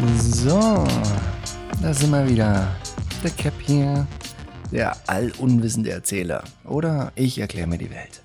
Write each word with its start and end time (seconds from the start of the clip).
So, 0.00 0.86
da 1.82 1.92
sind 1.92 2.10
wir 2.10 2.26
wieder. 2.26 2.74
Der 3.22 3.30
Cap 3.32 3.52
hier, 3.60 4.06
der 4.72 4.96
allunwissende 5.06 5.90
Erzähler. 5.90 6.42
Oder 6.64 7.12
ich 7.16 7.38
erkläre 7.38 7.66
mir 7.66 7.76
die 7.76 7.90
Welt. 7.90 8.22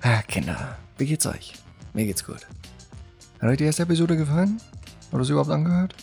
Ah, 0.00 0.22
Kinder, 0.22 0.78
wie 0.96 1.04
geht's 1.04 1.26
euch? 1.26 1.52
Mir 1.92 2.06
geht's 2.06 2.24
gut. 2.24 2.46
Hat 3.40 3.50
euch 3.50 3.58
die 3.58 3.64
erste 3.64 3.82
Episode 3.82 4.16
gefallen? 4.16 4.58
Oder 5.12 5.20
es 5.20 5.28
überhaupt 5.28 5.50
angehört? 5.50 5.94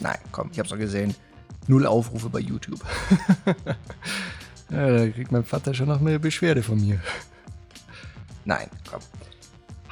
Nein, 0.00 0.18
komm, 0.30 0.48
ich 0.50 0.58
hab's 0.58 0.70
doch 0.70 0.78
gesehen. 0.78 1.14
Null 1.66 1.86
Aufrufe 1.86 2.30
bei 2.30 2.40
YouTube. 2.40 2.80
ja, 4.70 4.96
da 4.96 5.08
kriegt 5.10 5.30
mein 5.30 5.44
Vater 5.44 5.74
schon 5.74 5.88
noch 5.88 6.00
eine 6.00 6.18
Beschwerde 6.18 6.62
von 6.62 6.80
mir. 6.80 7.00
Nein, 8.46 8.68
komm. 8.90 9.02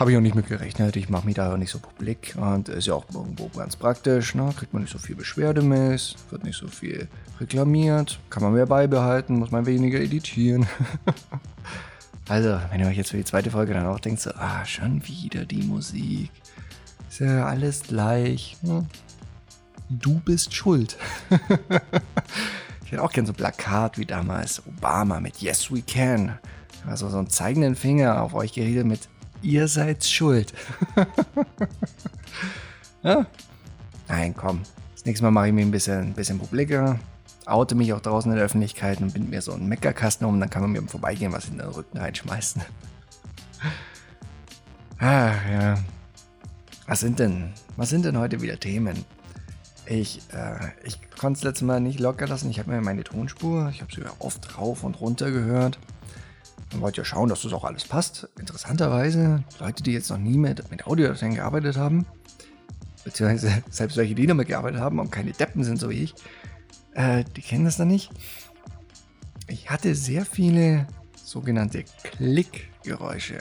Habe 0.01 0.13
ich 0.13 0.17
auch 0.17 0.23
nicht 0.23 0.35
mit 0.35 0.47
gerechnet. 0.47 0.97
Ich 0.97 1.11
mache 1.11 1.27
mich 1.27 1.35
da 1.35 1.53
auch 1.53 1.59
nicht 1.59 1.71
so 1.71 1.79
publik 1.79 2.35
und 2.39 2.71
ist 2.71 2.87
ja 2.87 2.95
auch 2.95 3.05
irgendwo 3.13 3.49
ganz 3.49 3.77
praktisch. 3.77 4.35
Ne? 4.35 4.51
Kriegt 4.57 4.73
man 4.73 4.81
nicht 4.81 4.93
so 4.93 4.99
viel 4.99 5.15
Beschwerdemails, 5.15 6.15
wird 6.31 6.43
nicht 6.43 6.57
so 6.57 6.69
viel 6.69 7.07
reklamiert, 7.39 8.19
kann 8.31 8.43
man 8.43 8.55
mehr 8.55 8.65
beibehalten, 8.65 9.39
muss 9.39 9.51
man 9.51 9.67
weniger 9.67 10.01
editieren. 10.01 10.67
also, 12.31 12.59
wenn 12.71 12.81
ihr 12.81 12.87
euch 12.87 12.97
jetzt 12.97 13.11
für 13.11 13.19
die 13.19 13.25
zweite 13.25 13.51
Folge 13.51 13.75
dann 13.75 13.85
auch 13.85 14.01
denkt, 14.01 14.23
so, 14.23 14.31
ah, 14.31 14.65
schon 14.65 15.07
wieder 15.07 15.45
die 15.45 15.65
Musik. 15.65 16.31
Ist 17.11 17.21
ja 17.21 17.45
alles 17.45 17.83
gleich. 17.83 18.57
Ne? 18.63 18.87
Du 19.91 20.19
bist 20.21 20.55
schuld. 20.55 20.97
ich 22.87 22.93
hätte 22.93 23.03
auch 23.03 23.13
gern 23.13 23.27
so 23.27 23.33
ein 23.33 23.37
Plakat 23.37 23.99
wie 23.99 24.07
damals 24.07 24.67
Obama 24.67 25.21
mit 25.21 25.43
Yes 25.43 25.71
We 25.71 25.83
Can. 25.83 26.39
Also 26.87 27.11
so 27.11 27.19
einen 27.19 27.29
zeigenden 27.29 27.77
Finger 27.77 28.23
auf 28.23 28.33
euch 28.33 28.55
gerichtet 28.55 28.87
mit 28.87 29.11
ihr 29.43 29.69
seid 29.69 30.05
schuld. 30.05 30.53
ja? 33.03 33.27
Nein, 34.09 34.35
komm. 34.37 34.63
Das 34.95 35.05
nächste 35.05 35.25
Mal 35.25 35.31
mache 35.31 35.49
ich 35.49 35.53
mich 35.53 35.65
ein 35.65 35.71
bisschen, 35.71 36.01
ein 36.01 36.13
bisschen 36.13 36.39
publiker, 36.39 36.99
oute 37.47 37.75
mich 37.75 37.93
auch 37.93 38.01
draußen 38.01 38.31
in 38.31 38.37
der 38.37 38.45
Öffentlichkeit 38.45 39.01
und 39.01 39.15
bind 39.15 39.31
mir 39.31 39.41
so 39.41 39.53
einen 39.53 39.67
Meckerkasten 39.67 40.27
um, 40.27 40.39
dann 40.39 40.51
kann 40.51 40.63
man 40.63 40.73
mir 40.73 40.79
im 40.79 40.89
Vorbeigehen 40.89 41.33
was 41.33 41.49
in 41.49 41.59
den 41.59 41.69
Rücken 41.69 41.99
reinschmeißen. 41.99 42.63
Ach 44.99 45.47
ja. 45.51 45.79
Was 46.87 47.01
sind 47.01 47.19
denn, 47.19 47.53
was 47.77 47.89
sind 47.89 48.05
denn 48.05 48.19
heute 48.19 48.43
wieder 48.43 48.59
Themen? 48.59 49.05
Ich, 49.87 50.21
äh, 50.33 50.69
ich 50.85 50.99
konnte 51.19 51.39
es 51.39 51.45
letztes 51.45 51.67
Mal 51.67 51.81
nicht 51.81 52.01
locker 52.01 52.27
lassen. 52.27 52.51
Ich 52.51 52.59
habe 52.59 52.71
mir 52.71 52.81
meine 52.81 53.05
Tonspur, 53.05 53.71
ich 53.71 53.81
habe 53.81 53.93
sie 53.95 54.03
ja 54.03 54.13
oft 54.19 54.59
rauf 54.59 54.85
und 54.85 55.01
runter 55.01 55.31
gehört. 55.31 55.79
Man 56.73 56.83
wollte 56.83 56.99
ja 56.99 57.05
schauen, 57.05 57.29
dass 57.29 57.43
das 57.43 57.53
auch 57.53 57.65
alles 57.65 57.85
passt. 57.85 58.29
Interessanterweise, 58.39 59.43
Leute, 59.59 59.83
die 59.83 59.93
jetzt 59.93 60.11
noch 60.11 60.19
nie 60.19 60.39
mit, 60.39 60.71
mit 60.71 60.87
Audiodateien 60.87 61.35
gearbeitet 61.35 61.77
haben, 61.77 62.07
beziehungsweise 63.05 63.63
selbst 63.71 63.97
welche, 63.97 64.15
die 64.15 64.27
damit 64.27 64.49
gearbeitet 64.49 64.81
haben 64.81 64.99
und 64.99 65.11
keine 65.11 65.33
Deppen 65.33 65.65
sind, 65.65 65.79
so 65.79 65.91
wie 65.91 66.05
ich, 66.05 66.15
äh, 66.95 67.25
die 67.37 67.43
kennen 67.43 67.65
das 67.65 67.77
dann 67.77 67.89
nicht. 67.89 68.11
Ich 69.49 69.71
hatte 69.71 69.95
sehr 69.95 70.25
viele 70.25 70.87
sogenannte 71.17 71.85
Klickgeräusche 72.05 73.39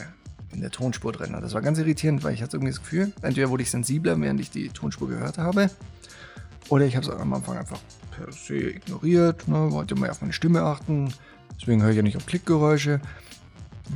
in 0.52 0.61
der 0.61 0.72
Tonspur 0.72 1.11
drin. 1.11 1.38
Das 1.39 1.53
war 1.53 1.61
ganz 1.61 1.77
irritierend, 1.77 2.23
weil 2.23 2.33
ich 2.33 2.41
hatte 2.41 2.57
irgendwie 2.57 2.72
das 2.72 2.81
Gefühl, 2.81 3.13
entweder 3.22 3.50
wurde 3.50 3.63
ich 3.63 3.69
sensibler, 3.69 4.19
während 4.19 4.39
ich 4.39 4.50
die 4.50 4.69
Tonspur 4.69 5.07
gehört 5.07 5.38
habe, 5.38 5.69
oder 6.69 6.85
ich 6.85 6.95
habe 6.95 7.05
es 7.05 7.11
am 7.11 7.33
Anfang 7.33 7.57
einfach 7.57 7.80
per 8.11 8.31
se 8.31 8.55
ignoriert, 8.55 9.47
ne, 9.47 9.72
wollte 9.72 9.95
mal 9.95 10.09
auf 10.09 10.22
meine 10.22 10.33
Stimme 10.33 10.61
achten, 10.61 11.13
Deswegen 11.59 11.81
höre 11.81 11.91
ich 11.91 11.97
ja 11.97 12.03
nicht 12.03 12.17
auf 12.17 12.25
Klickgeräusche. 12.25 13.02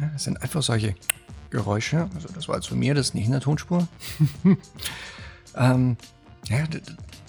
Ja, 0.02 0.10
das 0.12 0.24
sind 0.24 0.42
einfach 0.42 0.62
solche 0.62 0.96
Geräusche. 1.50 2.10
Also 2.16 2.28
das 2.34 2.48
war 2.48 2.56
jetzt 2.56 2.68
von 2.68 2.80
mir, 2.80 2.94
das 2.94 3.08
ist 3.08 3.16
nicht 3.16 3.26
in 3.26 3.32
der 3.32 3.42
Tonspur. 3.42 3.88
ähm, 5.56 5.98
ja, 6.48 6.66
das 6.68 6.82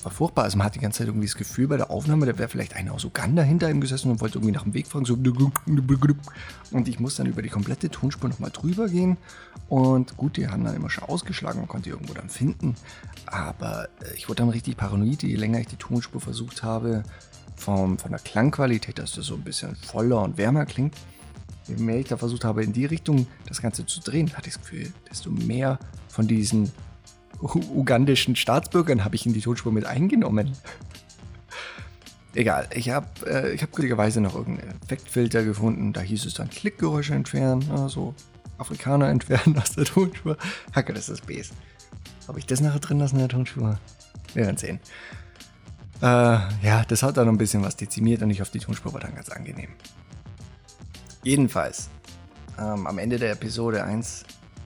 war 0.02 0.10
furchtbar. 0.10 0.44
Also 0.44 0.58
man 0.58 0.66
hat 0.66 0.74
die 0.74 0.80
ganze 0.80 0.98
Zeit 0.98 1.08
irgendwie 1.08 1.26
das 1.26 1.36
Gefühl 1.36 1.68
bei 1.68 1.76
der 1.76 1.90
Aufnahme, 1.90 2.26
da 2.26 2.36
wäre 2.38 2.48
vielleicht 2.48 2.74
einer 2.74 2.92
aus 2.92 3.04
Uganda 3.04 3.42
hinter 3.42 3.70
ihm 3.70 3.80
gesessen 3.80 4.10
und 4.10 4.20
wollte 4.20 4.38
irgendwie 4.38 4.52
nach 4.52 4.64
dem 4.64 4.74
Weg 4.74 4.86
fragen. 4.86 5.04
So 5.04 5.16
und 5.16 6.88
ich 6.88 7.00
muss 7.00 7.16
dann 7.16 7.26
über 7.26 7.42
die 7.42 7.48
komplette 7.48 7.90
Tonspur 7.90 8.28
nochmal 8.28 8.50
drüber 8.50 8.88
gehen. 8.88 9.16
Und 9.68 10.16
gut, 10.16 10.36
die 10.36 10.48
haben 10.48 10.64
dann 10.64 10.74
immer 10.74 10.90
schon 10.90 11.04
ausgeschlagen, 11.04 11.60
man 11.60 11.68
konnte 11.68 11.84
die 11.84 11.90
irgendwo 11.90 12.14
dann 12.14 12.28
finden. 12.28 12.74
Aber 13.26 13.88
äh, 14.00 14.14
ich 14.16 14.28
wurde 14.28 14.38
dann 14.38 14.50
richtig 14.50 14.76
paranoid, 14.76 15.22
je 15.22 15.36
länger 15.36 15.60
ich 15.60 15.68
die 15.68 15.76
Tonspur 15.76 16.20
versucht 16.20 16.62
habe, 16.62 17.02
vom, 17.56 17.98
von 17.98 18.10
der 18.10 18.20
Klangqualität, 18.20 18.98
dass 18.98 19.12
das 19.12 19.26
so 19.26 19.34
ein 19.34 19.42
bisschen 19.42 19.76
voller 19.76 20.22
und 20.22 20.38
wärmer 20.38 20.66
klingt. 20.66 20.94
Je 21.66 21.76
mehr 21.76 21.98
ich 21.98 22.08
da 22.08 22.16
versucht 22.16 22.44
habe, 22.44 22.62
in 22.62 22.72
die 22.72 22.84
Richtung 22.84 23.26
das 23.46 23.62
Ganze 23.62 23.86
zu 23.86 24.00
drehen, 24.00 24.30
hatte 24.36 24.48
ich 24.48 24.54
das 24.54 24.62
Gefühl, 24.62 24.92
desto 25.08 25.30
mehr 25.30 25.78
von 26.08 26.26
diesen 26.26 26.70
ugandischen 27.40 28.36
Staatsbürgern 28.36 29.04
habe 29.04 29.16
ich 29.16 29.26
in 29.26 29.32
die 29.32 29.40
Tonspur 29.40 29.72
mit 29.72 29.86
eingenommen. 29.86 30.52
Egal, 32.34 32.68
ich 32.74 32.90
habe 32.90 33.06
äh, 33.26 33.56
hab 33.56 33.72
glücklicherweise 33.72 34.20
noch 34.20 34.34
irgendeinen 34.34 34.80
Effektfilter 34.82 35.44
gefunden. 35.44 35.92
Da 35.92 36.00
hieß 36.00 36.26
es 36.26 36.34
dann 36.34 36.50
Klickgeräusche 36.50 37.14
entfernen, 37.14 37.70
also 37.70 38.14
Afrikaner 38.58 39.08
entfernen 39.08 39.58
aus 39.62 39.74
der 39.74 39.84
Tonspur. 39.84 40.36
Hacke, 40.74 40.92
das 40.92 41.08
ist 41.08 41.26
Bs. 41.26 41.52
Habe 42.26 42.38
ich 42.38 42.46
das 42.46 42.60
nachher 42.60 42.80
drin 42.80 42.98
lassen 42.98 43.16
in 43.16 43.20
der 43.20 43.28
Tonspur? 43.28 43.78
Wir 44.34 44.46
werden 44.46 44.56
sehen. 44.56 44.80
Äh, 46.04 46.38
ja, 46.62 46.84
das 46.86 47.02
hat 47.02 47.16
dann 47.16 47.30
ein 47.30 47.38
bisschen 47.38 47.62
was 47.62 47.76
dezimiert 47.76 48.20
und 48.20 48.28
ich 48.28 48.42
hoffe, 48.42 48.52
die 48.52 48.58
Tonspur 48.58 48.92
war 48.92 49.00
dann 49.00 49.14
ganz 49.14 49.30
angenehm. 49.30 49.70
Jedenfalls, 51.22 51.88
ähm, 52.58 52.86
am 52.86 52.98
Ende 52.98 53.18
der 53.18 53.32
Episode 53.32 53.82
1 53.84 54.24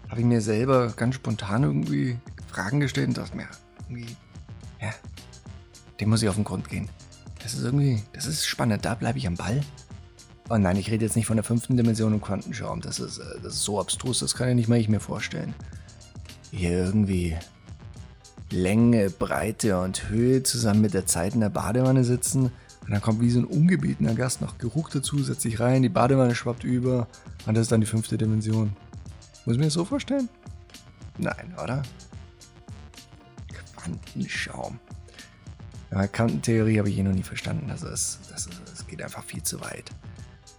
habe 0.08 0.20
ich 0.20 0.26
mir 0.26 0.40
selber 0.40 0.88
ganz 0.88 1.14
spontan 1.14 1.62
irgendwie 1.62 2.18
Fragen 2.48 2.80
gestellt 2.80 3.06
und 3.06 3.18
dachte 3.18 3.36
mir, 3.36 3.46
irgendwie, 3.88 4.16
ja, 4.80 4.92
dem 6.00 6.08
muss 6.08 6.24
ich 6.24 6.28
auf 6.28 6.34
den 6.34 6.42
Grund 6.42 6.68
gehen. 6.68 6.88
Das 7.40 7.54
ist 7.54 7.62
irgendwie, 7.62 8.02
das 8.14 8.26
ist 8.26 8.44
spannend, 8.44 8.84
da 8.84 8.96
bleibe 8.96 9.18
ich 9.18 9.28
am 9.28 9.36
Ball. 9.36 9.60
Oh 10.50 10.56
nein, 10.56 10.74
ich 10.74 10.90
rede 10.90 11.04
jetzt 11.04 11.14
nicht 11.14 11.26
von 11.26 11.36
der 11.36 11.44
fünften 11.44 11.76
Dimension 11.76 12.14
im 12.14 12.20
Quantenschaum. 12.20 12.80
Das 12.80 12.98
ist, 12.98 13.18
äh, 13.18 13.40
das 13.44 13.54
ist 13.54 13.62
so 13.62 13.78
abstrus, 13.78 14.18
das 14.18 14.34
kann 14.34 14.48
ja 14.48 14.54
nicht 14.54 14.68
mal 14.68 14.80
ich 14.80 14.88
mir 14.88 14.98
vorstellen. 14.98 15.54
Hier 16.50 16.72
irgendwie 16.72 17.36
Länge, 18.50 19.10
Breite 19.10 19.78
und 19.80 20.08
Höhe 20.08 20.42
zusammen 20.42 20.80
mit 20.80 20.94
der 20.94 21.06
Zeit 21.06 21.34
in 21.34 21.40
der 21.40 21.50
Badewanne 21.50 22.04
sitzen. 22.04 22.50
Und 22.88 22.92
dann 22.92 23.02
kommt 23.02 23.20
wie 23.20 23.30
so 23.30 23.40
ein 23.40 23.44
ungebetener 23.44 24.14
Gast 24.14 24.40
noch 24.40 24.56
Geruch 24.56 24.88
dazu, 24.88 25.22
setzt 25.22 25.42
sich 25.42 25.60
rein, 25.60 25.82
die 25.82 25.90
Badewanne 25.90 26.34
schwappt 26.34 26.64
über 26.64 27.06
und 27.46 27.54
das 27.54 27.62
ist 27.62 27.72
dann 27.72 27.82
die 27.82 27.86
fünfte 27.86 28.16
Dimension. 28.16 28.74
Muss 29.44 29.54
ich 29.54 29.58
mir 29.58 29.66
das 29.66 29.74
so 29.74 29.84
vorstellen? 29.84 30.28
Nein, 31.18 31.54
oder? 31.62 31.82
Quantenschaum. 33.76 34.78
Ja, 35.90 36.06
Quantentheorie 36.06 36.78
habe 36.78 36.88
ich 36.88 36.98
eh 36.98 37.02
noch 37.02 37.12
nie 37.12 37.22
verstanden. 37.22 37.70
Also 37.70 37.88
es, 37.88 38.20
das, 38.30 38.46
ist, 38.46 38.60
das 38.70 38.86
geht 38.86 39.02
einfach 39.02 39.24
viel 39.24 39.42
zu 39.42 39.60
weit. 39.60 39.90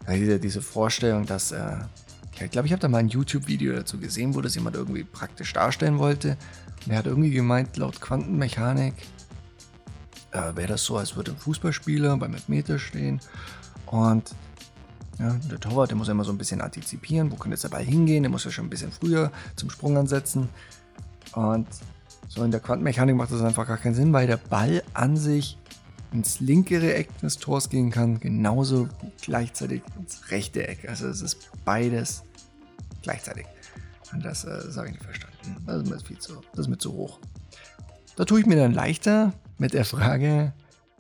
Ja, 0.08 0.14
diese, 0.14 0.40
diese 0.40 0.62
Vorstellung, 0.62 1.26
dass 1.26 1.52
äh, 1.52 1.78
ich 2.42 2.52
glaube, 2.52 2.68
ich 2.68 2.72
habe 2.72 2.82
da 2.82 2.88
mal 2.88 3.00
ein 3.00 3.10
YouTube-Video 3.10 3.74
dazu 3.74 4.00
gesehen, 4.00 4.34
wo 4.34 4.42
das 4.42 4.56
jemand 4.56 4.76
irgendwie 4.76 5.04
praktisch 5.04 5.52
darstellen 5.54 6.00
wollte. 6.00 6.38
Er 6.90 6.98
hat 6.98 7.06
irgendwie 7.06 7.32
gemeint, 7.32 7.78
laut 7.78 8.02
Quantenmechanik 8.02 8.96
äh, 10.32 10.56
wäre 10.56 10.68
das 10.68 10.84
so, 10.84 10.98
als 10.98 11.16
würde 11.16 11.32
ein 11.32 11.38
Fußballspieler 11.38 12.18
beim 12.18 12.34
Elfmeter 12.34 12.80
stehen 12.80 13.20
und 13.86 14.36
ja, 15.20 15.34
der 15.52 15.60
Torwart, 15.60 15.90
der 15.90 15.98
muss 15.98 16.08
ja 16.08 16.14
immer 16.14 16.24
so 16.24 16.32
ein 16.32 16.38
bisschen 16.38 16.62
antizipieren, 16.62 17.30
wo 17.30 17.36
könnte 17.36 17.56
jetzt 17.56 17.64
der 17.64 17.70
Ball 17.70 17.84
hingehen, 17.84 18.24
der 18.24 18.30
muss 18.30 18.46
ja 18.46 18.52
schon 18.52 18.66
ein 18.66 18.70
bisschen 18.70 18.92
früher 18.92 19.32
zum 19.56 19.70
Sprung 19.70 19.98
ansetzen. 19.98 20.48
Und 21.34 21.68
so 22.30 22.44
in 22.44 22.52
der 22.52 22.62
Quantenmechanik 22.62 23.16
macht 23.16 23.32
das 23.32 23.42
einfach 23.42 23.68
gar 23.68 23.78
keinen 23.78 23.96
Sinn, 23.96 24.14
weil 24.14 24.28
der 24.28 24.38
Ball 24.38 24.82
an 24.94 25.18
sich 25.18 25.58
ins 26.14 26.40
linkere 26.40 26.94
Eck 26.94 27.16
des 27.20 27.38
Tors 27.38 27.70
gehen 27.70 27.92
kann, 27.92 28.20
genauso 28.22 28.88
gleichzeitig 29.22 29.82
ins 30.00 30.32
rechte 30.32 30.66
Eck. 30.68 30.88
Also 30.88 31.08
es 31.08 31.22
ist 31.22 31.50
beides 31.66 32.24
gleichzeitig. 33.02 33.46
Das, 34.18 34.44
äh, 34.44 34.50
das 34.50 34.78
habe 34.78 34.88
ich 34.88 34.94
nicht 34.94 35.04
verstanden. 35.04 35.64
Das 35.66 35.84
ist 35.84 35.90
mir 35.90 36.00
viel 36.00 36.18
zu, 36.18 36.42
das 36.52 36.62
ist 36.62 36.68
mir 36.68 36.78
zu 36.78 36.94
hoch. 36.94 37.20
Da 38.16 38.26
tue 38.26 38.40
ich 38.40 38.46
mir 38.46 38.56
dann 38.56 38.74
leichter 38.74 39.34
mit 39.58 39.74
der 39.74 39.86
Frage, 39.86 40.54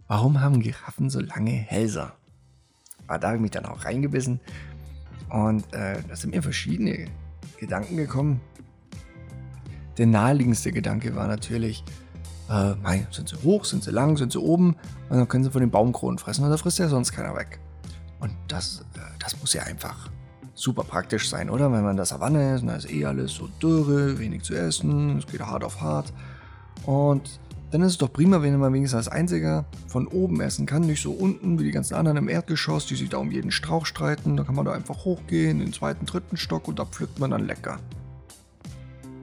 warum 0.07 0.41
haben 0.41 0.61
Giraffen 0.61 1.09
so 1.09 1.19
lange 1.19 1.51
Hälser? 1.51 2.13
Aber 3.07 3.15
ah, 3.15 3.17
da 3.17 3.27
habe 3.27 3.37
ich 3.37 3.41
mich 3.41 3.51
dann 3.51 3.65
auch 3.65 3.85
reingebissen. 3.85 4.39
Und 5.29 5.73
äh, 5.73 6.01
da 6.07 6.15
sind 6.15 6.29
mir 6.29 6.43
verschiedene 6.43 7.07
Gedanken 7.59 7.97
gekommen. 7.97 8.39
Der 9.97 10.05
naheliegendste 10.05 10.71
Gedanke 10.71 11.15
war 11.15 11.27
natürlich, 11.27 11.83
äh, 12.49 12.75
nein, 12.83 13.07
sind 13.11 13.29
sie 13.29 13.35
hoch, 13.43 13.65
sind 13.65 13.83
sie 13.83 13.91
lang, 13.91 14.15
sind 14.15 14.31
sie 14.31 14.39
oben 14.39 14.75
und 15.09 15.17
dann 15.17 15.27
können 15.27 15.43
sie 15.43 15.51
von 15.51 15.61
den 15.61 15.71
Baumkronen 15.71 16.19
fressen 16.19 16.43
und 16.43 16.51
da 16.51 16.57
frisst 16.57 16.77
ja 16.77 16.87
sonst 16.87 17.11
keiner 17.11 17.35
weg. 17.35 17.59
Und 18.19 18.31
das, 18.47 18.85
äh, 18.95 18.99
das 19.19 19.39
muss 19.39 19.53
ja 19.53 19.63
einfach 19.63 20.09
super 20.59 20.83
praktisch 20.83 21.29
sein, 21.29 21.49
oder? 21.49 21.71
Wenn 21.71 21.81
man 21.81 21.91
in 21.91 21.97
der 21.97 22.05
Savanne 22.05 22.55
ist, 22.55 22.65
da 22.65 22.75
ist 22.75 22.91
eh 22.91 23.05
alles 23.05 23.33
so 23.33 23.47
dürre, 23.61 24.19
wenig 24.19 24.43
zu 24.43 24.55
essen, 24.55 25.17
es 25.17 25.27
geht 25.27 25.41
hart 25.41 25.63
auf 25.63 25.81
hart. 25.81 26.13
Und 26.85 27.39
dann 27.71 27.81
ist 27.81 27.91
es 27.91 27.97
doch 27.97 28.11
prima, 28.11 28.41
wenn 28.41 28.57
man 28.59 28.73
wenigstens 28.73 28.97
als 28.97 29.07
Einziger 29.07 29.65
von 29.87 30.07
oben 30.07 30.41
essen 30.41 30.65
kann, 30.65 30.81
nicht 30.81 31.01
so 31.01 31.11
unten 31.11 31.59
wie 31.59 31.63
die 31.63 31.71
ganzen 31.71 31.93
anderen 31.93 32.17
im 32.17 32.29
Erdgeschoss, 32.29 32.87
die 32.87 32.95
sich 32.95 33.09
da 33.09 33.17
um 33.17 33.31
jeden 33.31 33.51
Strauch 33.51 33.85
streiten. 33.85 34.37
Da 34.37 34.43
kann 34.43 34.55
man 34.55 34.65
da 34.65 34.73
einfach 34.73 35.05
hochgehen, 35.05 35.59
in 35.59 35.67
den 35.67 35.73
zweiten, 35.73 36.05
dritten 36.05 36.35
Stock 36.35 36.67
und 36.67 36.79
da 36.79 36.85
pflückt 36.85 37.19
man 37.19 37.31
dann 37.31 37.45
lecker. 37.45 37.79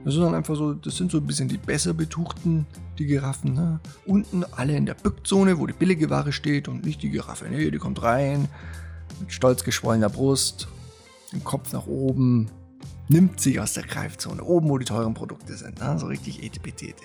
Das 0.05 0.13
sind 0.13 0.23
dann 0.23 0.35
einfach 0.35 0.55
so, 0.55 0.73
das 0.73 0.95
sind 0.95 1.11
so 1.11 1.17
ein 1.17 1.27
bisschen 1.27 1.49
die 1.49 1.57
besser 1.57 1.93
betuchten 1.93 2.65
die 2.97 3.05
Giraffen. 3.05 3.53
Ne? 3.53 3.79
Unten 4.05 4.43
alle 4.55 4.75
in 4.75 4.85
der 4.85 4.93
Bückzone, 4.93 5.59
wo 5.59 5.67
die 5.67 5.73
billige 5.73 6.09
Ware 6.09 6.31
steht 6.31 6.67
und 6.67 6.85
nicht 6.85 7.03
die 7.03 7.09
Giraffe. 7.09 7.45
Nee, 7.49 7.69
die 7.69 7.77
kommt 7.77 8.01
rein 8.01 8.47
mit 9.19 9.33
stolz 9.33 9.63
geschwollener 9.63 10.09
Brust, 10.09 10.67
den 11.31 11.43
Kopf 11.43 11.73
nach 11.73 11.87
oben, 11.87 12.49
nimmt 13.09 13.39
sich 13.39 13.59
aus 13.59 13.73
der 13.73 13.83
Greifzone, 13.83 14.43
oben 14.43 14.69
wo 14.69 14.77
die 14.77 14.85
teuren 14.85 15.13
Produkte 15.13 15.55
sind. 15.55 15.79
Ne? 15.79 15.97
So 15.97 16.07
richtig 16.07 16.43
etipetete. 16.43 17.03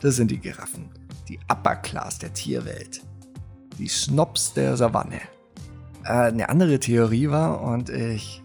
Das 0.00 0.16
sind 0.16 0.30
die 0.30 0.38
Giraffen. 0.38 0.88
Die 1.28 1.38
Upper 1.48 1.76
Class 1.76 2.18
der 2.18 2.32
Tierwelt. 2.32 3.02
Die 3.78 3.88
Snobs 3.88 4.52
der 4.54 4.76
Savanne. 4.76 5.20
Äh, 6.04 6.08
eine 6.08 6.48
andere 6.48 6.78
Theorie 6.80 7.30
war, 7.30 7.62
und 7.62 7.88
ich. 7.88 8.42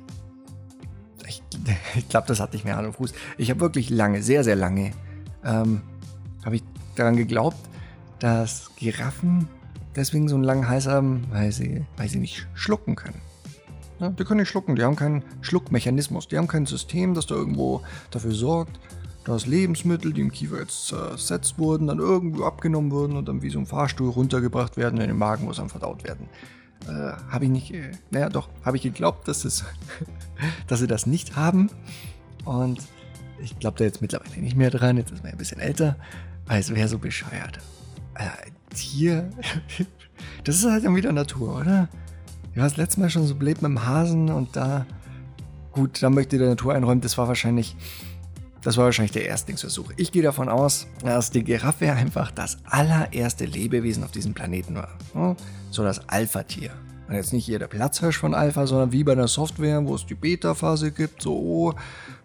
Ich, 1.27 1.43
ich 1.95 2.09
glaube, 2.09 2.27
das 2.27 2.39
hatte 2.39 2.55
ich 2.55 2.63
mir 2.63 2.75
Hand 2.75 2.87
und 2.87 2.93
Fuß. 2.93 3.13
Ich 3.37 3.49
habe 3.49 3.59
wirklich 3.59 3.89
lange, 3.89 4.23
sehr, 4.23 4.43
sehr 4.43 4.55
lange, 4.55 4.91
ähm, 5.43 5.81
habe 6.45 6.55
ich 6.55 6.63
daran 6.95 7.17
geglaubt, 7.17 7.57
dass 8.19 8.71
Giraffen 8.75 9.47
deswegen 9.95 10.29
so 10.29 10.35
einen 10.35 10.43
langen 10.43 10.69
Hals 10.69 10.87
haben, 10.87 11.25
weil 11.31 11.51
sie, 11.51 11.85
weil 11.97 12.07
sie 12.07 12.19
nicht 12.19 12.47
schlucken 12.53 12.95
können. 12.95 13.19
Ja, 13.99 14.09
die 14.09 14.23
können 14.23 14.39
nicht 14.39 14.49
schlucken, 14.49 14.75
die 14.75 14.83
haben 14.83 14.95
keinen 14.95 15.23
Schluckmechanismus, 15.41 16.27
die 16.27 16.38
haben 16.38 16.47
kein 16.47 16.65
System, 16.65 17.13
das 17.13 17.25
da 17.25 17.35
irgendwo 17.35 17.81
dafür 18.11 18.31
sorgt, 18.31 18.79
dass 19.25 19.45
Lebensmittel, 19.45 20.13
die 20.13 20.21
im 20.21 20.31
Kiefer 20.31 20.59
jetzt 20.59 20.88
zersetzt 20.88 21.57
wurden, 21.57 21.88
dann 21.88 21.99
irgendwo 21.99 22.44
abgenommen 22.45 22.91
wurden 22.91 23.17
und 23.17 23.27
dann 23.27 23.41
wie 23.41 23.49
so 23.49 23.59
ein 23.59 23.65
Fahrstuhl 23.65 24.09
runtergebracht 24.09 24.77
werden 24.77 25.01
in 25.01 25.07
den 25.07 25.17
Magen, 25.17 25.45
muss 25.45 25.57
dann 25.57 25.69
verdaut 25.69 26.03
werden. 26.03 26.29
Äh, 26.88 27.11
habe 27.31 27.45
ich 27.45 27.51
nicht, 27.51 27.73
äh, 27.73 27.91
naja 28.11 28.29
doch, 28.29 28.49
habe 28.63 28.77
ich 28.77 28.83
geglaubt, 28.83 29.27
dass, 29.27 29.41
das, 29.41 29.65
dass 30.67 30.79
sie 30.79 30.88
das 30.88 31.07
nicht 31.07 31.35
haben. 31.35 31.69
Und 32.45 32.79
ich 33.39 33.59
glaube 33.59 33.77
da 33.77 33.83
jetzt 33.83 34.01
mittlerweile 34.01 34.38
nicht 34.38 34.55
mehr 34.55 34.69
dran, 34.69 34.97
jetzt 34.97 35.11
ist 35.11 35.23
man 35.23 35.31
ein 35.31 35.38
bisschen 35.38 35.59
älter, 35.59 35.97
weil 36.45 36.59
es 36.59 36.73
wäre 36.73 36.88
so 36.88 36.99
bescheuert. 36.99 37.59
Äh, 38.15 38.51
Tier, 38.73 39.29
das 40.44 40.55
ist 40.55 40.65
halt 40.65 40.85
dann 40.85 40.95
wieder 40.95 41.11
Natur, 41.11 41.59
oder? 41.61 41.89
Ja, 42.57 42.63
das 42.63 42.75
letzte 42.75 43.01
Mal 43.01 43.12
schon 43.12 43.27
so 43.27 43.36
blöd 43.36 43.62
mit 43.62 43.69
dem 43.69 43.86
Hasen 43.86 44.31
und 44.31 44.56
da, 44.56 44.88
gut, 45.74 46.01
da 46.01 46.09
möchte 46.09 46.39
der 46.39 46.50
Natur 46.50 46.74
einräumen, 46.74 47.01
das 47.01 47.15
war 47.15 47.27
wahrscheinlich, 47.27 47.75
das 48.63 48.77
war 48.77 48.86
wahrscheinlich 48.86 49.12
der 49.12 49.27
Erstlingsversuch. 49.27 49.92
Ich 49.95 50.12
gehe 50.12 50.24
davon 50.24 50.50
aus, 50.50 50.88
dass 51.04 51.30
die 51.30 51.44
Giraffe 51.44 51.92
einfach 51.92 52.31
das 52.31 52.57
allererste 52.65 53.45
Lebewesen 53.45 54.04
auf 54.04 54.09
diesem 54.09 54.33
Planeten 54.33 54.74
war. 54.74 55.38
So 55.69 55.83
das 55.83 56.09
Alpha-Tier. 56.09 56.71
Und 57.07 57.13
jetzt 57.13 57.31
nicht 57.31 57.45
hier 57.45 57.59
der 57.59 57.68
Platzhirsch 57.68 58.18
von 58.18 58.33
Alpha, 58.33 58.65
sondern 58.65 58.92
wie 58.92 59.04
bei 59.04 59.13
der 59.13 59.27
Software, 59.27 59.86
wo 59.86 59.94
es 59.94 60.07
die 60.07 60.15
Beta-Phase 60.15 60.92
gibt, 60.92 61.21
so 61.21 61.38
oh, 61.38 61.74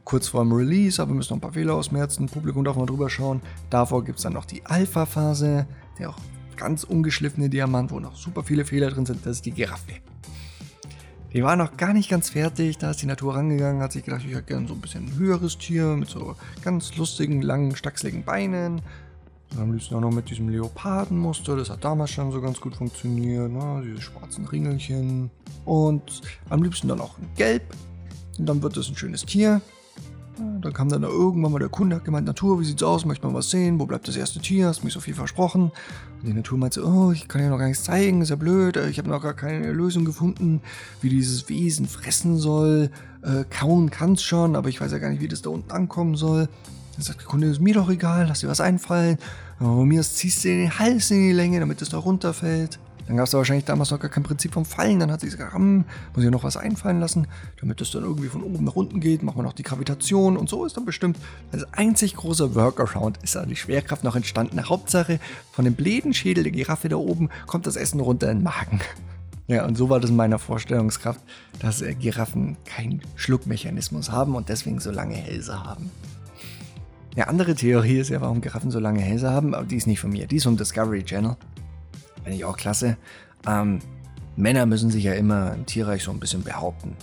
kurz 0.04 0.28
vorm 0.28 0.50
Release, 0.50 1.02
aber 1.02 1.10
wir 1.10 1.16
müssen 1.16 1.34
noch 1.34 1.36
ein 1.36 1.42
paar 1.42 1.52
Fehler 1.52 1.74
ausmerzen, 1.74 2.24
Publikum 2.24 2.64
darf 2.64 2.76
mal 2.76 2.86
drüber 2.86 3.10
schauen. 3.10 3.42
Davor 3.68 4.02
gibt 4.02 4.16
es 4.16 4.22
dann 4.22 4.32
noch 4.32 4.46
die 4.46 4.64
Alpha-Phase, 4.64 5.66
der 5.98 6.08
auch 6.08 6.18
ganz 6.56 6.84
ungeschliffene 6.84 7.50
Diamant, 7.50 7.90
wo 7.90 8.00
noch 8.00 8.16
super 8.16 8.42
viele 8.42 8.64
Fehler 8.64 8.90
drin 8.90 9.04
sind, 9.04 9.26
das 9.26 9.36
ist 9.36 9.44
die 9.44 9.52
Giraffe. 9.52 9.92
Die 11.32 11.42
war 11.42 11.56
noch 11.56 11.78
gar 11.78 11.94
nicht 11.94 12.10
ganz 12.10 12.28
fertig, 12.28 12.76
da 12.76 12.90
ist 12.90 13.00
die 13.00 13.06
Natur 13.06 13.34
rangegangen, 13.34 13.80
hat 13.80 13.92
sich 13.92 14.04
gedacht, 14.04 14.22
ich 14.26 14.32
hätte 14.34 14.42
gerne 14.42 14.68
so 14.68 14.74
ein 14.74 14.80
bisschen 14.82 15.06
ein 15.06 15.18
höheres 15.18 15.56
Tier 15.56 15.86
mit 15.96 16.10
so 16.10 16.36
ganz 16.62 16.94
lustigen, 16.96 17.40
langen, 17.40 17.74
stachseligen 17.74 18.22
Beinen. 18.22 18.82
Und 19.52 19.60
am 19.60 19.72
liebsten 19.72 19.94
auch 19.94 20.00
noch 20.00 20.12
mit 20.12 20.28
diesem 20.28 20.50
Leopardenmuster, 20.50 21.56
das 21.56 21.70
hat 21.70 21.84
damals 21.84 22.10
schon 22.10 22.32
so 22.32 22.40
ganz 22.40 22.60
gut 22.60 22.76
funktioniert, 22.76 23.50
ne? 23.50 23.82
diese 23.84 24.02
schwarzen 24.02 24.46
Ringelchen. 24.46 25.30
Und 25.64 26.20
am 26.50 26.62
liebsten 26.62 26.88
dann 26.88 27.00
auch 27.00 27.18
in 27.18 27.28
Gelb. 27.34 27.62
Und 28.38 28.46
dann 28.46 28.62
wird 28.62 28.76
es 28.76 28.88
ein 28.88 28.96
schönes 28.96 29.24
Tier. 29.24 29.62
Dann 30.62 30.72
kam 30.72 30.88
dann 30.88 31.02
irgendwann 31.02 31.52
mal 31.52 31.58
der 31.58 31.68
Kunde, 31.68 31.96
hat 31.96 32.04
gemeint, 32.04 32.26
Natur, 32.26 32.60
wie 32.60 32.64
sieht's 32.64 32.82
aus? 32.82 33.04
Möchte 33.04 33.26
man 33.26 33.34
was 33.34 33.50
sehen? 33.50 33.78
Wo 33.78 33.86
bleibt 33.86 34.08
das 34.08 34.16
erste 34.16 34.40
Tier? 34.40 34.68
Hast 34.68 34.84
mich 34.84 34.92
so 34.92 35.00
viel 35.00 35.14
versprochen. 35.14 35.64
Und 35.64 36.28
die 36.28 36.32
Natur 36.32 36.56
meinte, 36.56 36.86
oh, 36.86 37.10
ich 37.12 37.28
kann 37.28 37.42
ja 37.42 37.50
noch 37.50 37.58
gar 37.58 37.66
nichts 37.66 37.84
zeigen, 37.84 38.22
ist 38.22 38.30
ja 38.30 38.36
blöd. 38.36 38.76
Ich 38.76 38.98
habe 38.98 39.10
noch 39.10 39.22
gar 39.22 39.34
keine 39.34 39.72
Lösung 39.72 40.04
gefunden, 40.04 40.62
wie 41.00 41.08
dieses 41.08 41.48
Wesen 41.48 41.86
fressen 41.86 42.38
soll. 42.38 42.90
Äh, 43.22 43.44
kauen 43.50 43.90
kann's 43.90 44.22
schon, 44.22 44.56
aber 44.56 44.68
ich 44.68 44.80
weiß 44.80 44.92
ja 44.92 44.98
gar 44.98 45.10
nicht, 45.10 45.20
wie 45.20 45.28
das 45.28 45.42
da 45.42 45.50
unten 45.50 45.72
ankommen 45.72 46.14
soll. 46.14 46.48
Dann 46.94 47.02
sagt 47.02 47.20
der 47.20 47.26
Kunde, 47.26 47.48
ist 47.48 47.60
mir 47.60 47.74
doch 47.74 47.90
egal, 47.90 48.26
lass 48.28 48.40
dir 48.40 48.48
was 48.48 48.60
einfallen. 48.60 49.18
Aber 49.58 49.84
mir 49.84 50.02
ziehst 50.02 50.44
du 50.44 50.48
den 50.48 50.78
Hals 50.78 51.10
in 51.10 51.28
die 51.28 51.32
Länge, 51.32 51.60
damit 51.60 51.82
es 51.82 51.88
da 51.88 51.98
runterfällt. 51.98 52.78
Dann 53.06 53.16
gab 53.16 53.24
es 53.24 53.32
da 53.32 53.38
wahrscheinlich 53.38 53.64
damals 53.64 53.90
noch 53.90 54.00
gar 54.00 54.10
kein 54.10 54.22
Prinzip 54.22 54.52
vom 54.52 54.64
Fallen. 54.64 55.00
Dann 55.00 55.10
hat 55.10 55.20
sie 55.20 55.28
gesagt, 55.28 55.54
hm, 55.54 55.84
muss 56.14 56.24
ich 56.24 56.30
noch 56.30 56.44
was 56.44 56.56
einfallen 56.56 57.00
lassen, 57.00 57.26
damit 57.60 57.80
es 57.80 57.90
dann 57.90 58.02
irgendwie 58.02 58.28
von 58.28 58.42
oben 58.42 58.64
nach 58.64 58.76
unten 58.76 59.00
geht. 59.00 59.22
Machen 59.22 59.38
wir 59.38 59.42
noch 59.42 59.52
die 59.52 59.62
Gravitation 59.62 60.36
und 60.36 60.48
so 60.48 60.64
ist 60.64 60.76
dann 60.76 60.84
bestimmt 60.84 61.16
als 61.50 61.64
einzig 61.72 62.16
großer 62.16 62.54
Workaround 62.54 63.18
ist 63.22 63.34
da 63.34 63.44
die 63.44 63.56
Schwerkraft 63.56 64.04
noch 64.04 64.16
entstanden. 64.16 64.62
Hauptsache, 64.68 65.18
von 65.50 65.64
dem 65.64 65.74
bläden 65.74 66.14
Schädel 66.14 66.44
der 66.44 66.52
Giraffe 66.52 66.88
da 66.88 66.96
oben 66.96 67.28
kommt 67.46 67.66
das 67.66 67.76
Essen 67.76 68.00
runter 68.00 68.30
in 68.30 68.38
den 68.38 68.44
Magen. 68.44 68.80
Ja, 69.48 69.66
und 69.66 69.76
so 69.76 69.90
war 69.90 69.98
das 69.98 70.08
in 70.08 70.16
meiner 70.16 70.38
Vorstellungskraft, 70.38 71.20
dass 71.58 71.82
äh, 71.82 71.94
Giraffen 71.94 72.56
keinen 72.64 73.02
Schluckmechanismus 73.16 74.10
haben 74.10 74.36
und 74.36 74.48
deswegen 74.48 74.78
so 74.78 74.92
lange 74.92 75.16
Hälse 75.16 75.64
haben. 75.64 75.90
Eine 77.14 77.28
andere 77.28 77.54
Theorie 77.54 77.98
ist 77.98 78.08
ja, 78.08 78.20
warum 78.22 78.40
Giraffen 78.40 78.70
so 78.70 78.78
lange 78.78 79.00
Hälse 79.00 79.30
haben, 79.30 79.54
aber 79.54 79.66
die 79.66 79.76
ist 79.76 79.86
nicht 79.86 80.00
von 80.00 80.10
mir, 80.10 80.26
die 80.26 80.36
ist 80.36 80.44
vom 80.44 80.56
Discovery 80.56 81.02
Channel. 81.04 81.36
Finde 82.22 82.36
ich 82.36 82.44
auch 82.44 82.56
klasse. 82.56 82.96
Ähm, 83.46 83.80
Männer 84.36 84.66
müssen 84.66 84.90
sich 84.90 85.04
ja 85.04 85.12
immer 85.14 85.54
im 85.54 85.66
Tierreich 85.66 86.04
so 86.04 86.10
ein 86.10 86.20
bisschen 86.20 86.42
behaupten. 86.42 86.96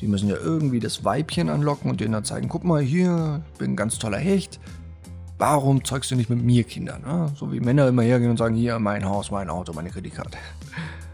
Die 0.00 0.06
müssen 0.06 0.28
ja 0.28 0.36
irgendwie 0.36 0.80
das 0.80 1.04
Weibchen 1.04 1.48
anlocken 1.48 1.90
und 1.90 2.00
denen 2.00 2.12
dann 2.12 2.24
zeigen, 2.24 2.48
guck 2.48 2.64
mal 2.64 2.82
hier, 2.82 3.42
ich 3.52 3.58
bin 3.58 3.72
ein 3.72 3.76
ganz 3.76 3.98
toller 3.98 4.18
Hecht. 4.18 4.60
Warum 5.38 5.84
zeugst 5.84 6.10
du 6.10 6.16
nicht 6.16 6.30
mit 6.30 6.42
mir 6.42 6.64
Kinder? 6.64 6.98
Ne? 6.98 7.32
So 7.36 7.52
wie 7.52 7.60
Männer 7.60 7.88
immer 7.88 8.02
hergehen 8.02 8.30
und 8.30 8.36
sagen, 8.36 8.54
hier 8.54 8.78
mein 8.78 9.04
Haus, 9.04 9.30
mein 9.30 9.50
Auto, 9.50 9.72
meine 9.72 9.90
Kreditkarte. 9.90 10.38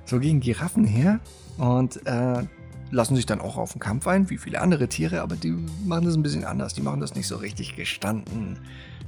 So 0.06 0.18
gehen 0.18 0.40
Giraffen 0.40 0.84
her 0.84 1.20
und 1.56 2.04
äh, 2.04 2.42
lassen 2.90 3.14
sich 3.14 3.26
dann 3.26 3.40
auch 3.40 3.56
auf 3.58 3.72
den 3.72 3.78
Kampf 3.78 4.08
ein, 4.08 4.28
wie 4.28 4.38
viele 4.38 4.60
andere 4.60 4.88
Tiere, 4.88 5.22
aber 5.22 5.36
die 5.36 5.54
machen 5.84 6.04
das 6.04 6.16
ein 6.16 6.24
bisschen 6.24 6.44
anders. 6.44 6.74
Die 6.74 6.82
machen 6.82 6.98
das 6.98 7.14
nicht 7.14 7.28
so 7.28 7.36
richtig 7.36 7.76
gestanden, 7.76 8.58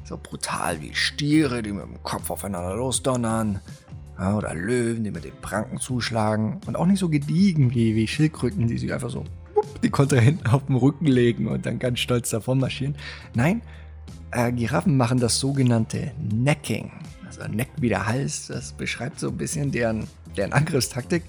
so 0.05 0.17
brutal 0.17 0.81
wie 0.81 0.95
Stiere, 0.95 1.61
die 1.63 1.73
mit 1.73 1.83
dem 1.83 2.01
Kopf 2.05 2.31
aufeinander 2.31 2.77
losdonnern 2.77 3.61
ja, 4.19 4.37
oder 4.37 4.55
Löwen, 4.55 5.05
die 5.05 5.11
mit 5.11 5.25
den 5.25 5.37
Pranken 5.41 5.79
zuschlagen. 5.79 6.61
Und 6.67 6.77
auch 6.77 6.87
nicht 6.87 6.99
so 6.99 7.09
gediegen 7.09 7.75
wie, 7.75 7.95
wie 7.95 8.07
Schildkröten, 8.07 8.69
die 8.69 8.79
sich 8.79 8.93
einfach 8.93 9.11
so 9.11 9.25
die 9.83 9.91
Kontrahenten 9.91 10.47
auf 10.47 10.67
den 10.67 10.77
Rücken 10.77 11.07
legen 11.07 11.47
und 11.47 11.67
dann 11.67 11.79
ganz 11.79 12.01
stolz 12.01 12.31
davon 12.31 12.59
marschieren. 12.59 12.95
Nein, 13.35 13.63
äh, 14.31 14.53
Giraffen 14.53 14.97
machen 14.97 15.19
das 15.19 15.39
sogenannte 15.39 16.13
Necking. 16.19 16.91
Also 17.27 17.43
Neck 17.49 17.71
wie 17.79 17.89
der 17.89 18.07
Hals, 18.07 18.49
das 18.49 18.73
beschreibt 18.73 19.19
so 19.19 19.29
ein 19.29 19.37
bisschen 19.37 19.73
deren, 19.73 20.07
deren 20.37 20.53
Angriffstaktik, 20.53 21.23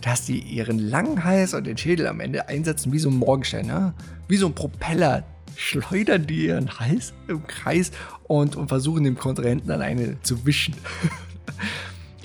dass 0.00 0.26
die 0.26 0.38
ihren 0.38 0.78
langen 0.78 1.24
Hals 1.24 1.54
und 1.54 1.66
den 1.66 1.76
Schädel 1.76 2.06
am 2.06 2.20
Ende 2.20 2.48
einsetzen 2.48 2.92
wie 2.92 2.98
so 2.98 3.10
ein 3.10 3.16
Morgenstern, 3.16 3.66
ja? 3.66 3.94
wie 4.28 4.36
so 4.36 4.46
ein 4.46 4.54
Propeller 4.54 5.24
schleudern 5.56 6.26
die 6.26 6.46
ihren 6.46 6.78
Hals 6.78 7.12
im 7.26 7.44
Kreis 7.46 7.90
und, 8.24 8.54
und 8.54 8.68
versuchen 8.68 9.04
dem 9.04 9.16
Kontrahenten 9.16 9.68
dann 9.68 9.82
eine 9.82 10.20
zu 10.22 10.46
wischen. 10.46 10.74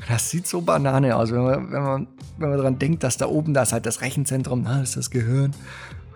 Das 0.08 0.30
sieht 0.30 0.48
so 0.48 0.62
Banane 0.62 1.16
aus, 1.16 1.32
wenn 1.32 1.44
man, 1.44 1.72
wenn 1.72 1.84
man, 1.84 2.08
wenn 2.38 2.50
man 2.50 2.58
daran 2.58 2.80
denkt, 2.80 3.04
dass 3.04 3.18
da 3.18 3.28
oben, 3.28 3.54
da 3.54 3.70
halt 3.70 3.86
das 3.86 4.02
Rechenzentrum, 4.02 4.64
das 4.64 4.90
ist 4.90 4.98
das 4.98 5.10
Gehirn. 5.12 5.52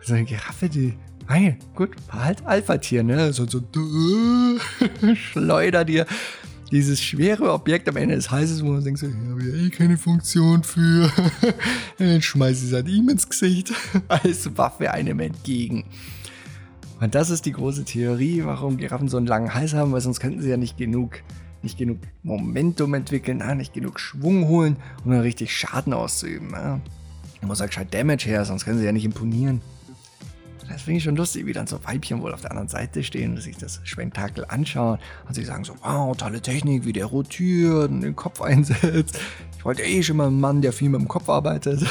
So 0.03 0.13
eine 0.13 0.25
Giraffe, 0.25 0.69
die, 0.69 0.93
hey, 1.27 1.57
gut, 1.75 1.91
halt 2.09 2.45
Alpha-Tier, 2.45 3.03
ne? 3.03 3.33
So, 3.33 3.45
so, 3.47 3.61
schleuder 5.15 5.85
dir 5.85 6.05
dieses 6.71 7.01
schwere 7.01 7.53
Objekt 7.53 7.87
am 7.87 7.95
Ende 7.97 8.15
des 8.15 8.29
Halses, 8.31 8.63
wo 8.63 8.69
man 8.69 8.83
denkt, 8.83 8.99
so, 8.99 9.07
ich 9.07 9.13
habe 9.13 9.43
ja 9.43 9.55
eh 9.55 9.69
keine 9.69 9.97
Funktion 9.97 10.63
für. 10.63 11.11
Dann 11.97 12.21
schmeißt 12.21 12.63
es 12.63 12.73
halt 12.73 12.87
ihm 12.87 13.09
ins 13.09 13.29
Gesicht 13.29 13.73
als 14.07 14.57
Waffe 14.57 14.91
einem 14.91 15.19
entgegen. 15.19 15.85
Und 16.99 17.15
das 17.15 17.29
ist 17.29 17.45
die 17.45 17.51
große 17.51 17.85
Theorie, 17.85 18.43
warum 18.43 18.77
Giraffen 18.77 19.07
so 19.07 19.17
einen 19.17 19.27
langen 19.27 19.53
Hals 19.53 19.73
haben, 19.73 19.91
weil 19.91 20.01
sonst 20.01 20.19
könnten 20.19 20.41
sie 20.41 20.49
ja 20.49 20.57
nicht 20.57 20.77
genug 20.77 21.21
nicht 21.63 21.77
genug 21.77 21.99
Momentum 22.23 22.93
entwickeln, 22.93 23.43
nicht 23.57 23.73
genug 23.73 23.99
Schwung 23.99 24.47
holen, 24.47 24.77
um 25.03 25.11
dann 25.11 25.21
richtig 25.21 25.55
Schaden 25.55 25.93
auszuüben. 25.93 26.51
Da 26.51 26.79
muss 27.41 27.59
halt 27.59 27.71
gescheit 27.71 27.93
Damage 27.93 28.25
her, 28.25 28.45
sonst 28.45 28.65
können 28.65 28.79
sie 28.79 28.85
ja 28.85 28.91
nicht 28.91 29.05
imponieren. 29.05 29.61
Das 30.69 30.81
finde 30.81 30.97
ich 30.97 31.03
schon 31.03 31.15
lustig, 31.15 31.45
wie 31.45 31.53
dann 31.53 31.65
so 31.65 31.83
Weibchen 31.85 32.21
wohl 32.21 32.33
auf 32.33 32.41
der 32.41 32.51
anderen 32.51 32.67
Seite 32.67 33.03
stehen 33.03 33.35
und 33.35 33.41
sich 33.41 33.57
das 33.57 33.79
Schwentakel 33.83 34.45
anschauen 34.47 34.99
und 35.27 35.33
sich 35.33 35.47
sagen 35.47 35.63
so, 35.63 35.73
wow, 35.81 36.15
tolle 36.15 36.41
Technik, 36.41 36.85
wie 36.85 36.93
der 36.93 37.05
rotiert 37.05 37.89
und 37.89 38.01
den 38.01 38.15
Kopf 38.15 38.41
einsetzt. 38.43 39.19
Ich 39.57 39.65
wollte 39.65 39.83
eh 39.83 40.03
schon 40.03 40.17
mal 40.17 40.27
einen 40.27 40.39
Mann, 40.39 40.61
der 40.61 40.73
viel 40.73 40.89
mit 40.89 40.99
dem 40.99 41.07
Kopf 41.07 41.29
arbeitet. 41.29 41.85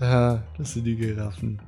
ja, 0.00 0.42
das 0.58 0.72
sind 0.72 0.84
die 0.84 0.96
Giraffen. 0.96 1.60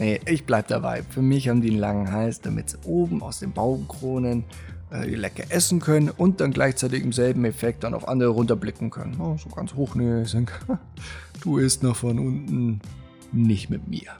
Nee, 0.00 0.18
ich 0.24 0.46
bleib 0.46 0.66
dabei. 0.68 1.02
Für 1.02 1.20
mich 1.20 1.50
haben 1.50 1.60
die 1.60 1.68
einen 1.68 1.78
langen 1.78 2.10
Hals, 2.10 2.40
damit 2.40 2.70
sie 2.70 2.78
oben 2.84 3.22
aus 3.22 3.40
den 3.40 3.52
Baumkronen 3.52 4.44
äh, 4.90 5.04
lecker 5.14 5.44
essen 5.50 5.78
können 5.78 6.08
und 6.08 6.40
dann 6.40 6.52
gleichzeitig 6.52 7.04
im 7.04 7.12
selben 7.12 7.44
Effekt 7.44 7.84
dann 7.84 7.92
auf 7.92 8.08
andere 8.08 8.30
runterblicken 8.30 8.88
können. 8.88 9.20
Oh, 9.20 9.36
so 9.36 9.50
ganz 9.50 9.74
hochnäsig. 9.74 10.50
Du 11.42 11.58
isst 11.58 11.82
noch 11.82 11.96
von 11.96 12.18
unten. 12.18 12.80
Nicht 13.30 13.68
mit 13.68 13.88
mir. 13.88 14.10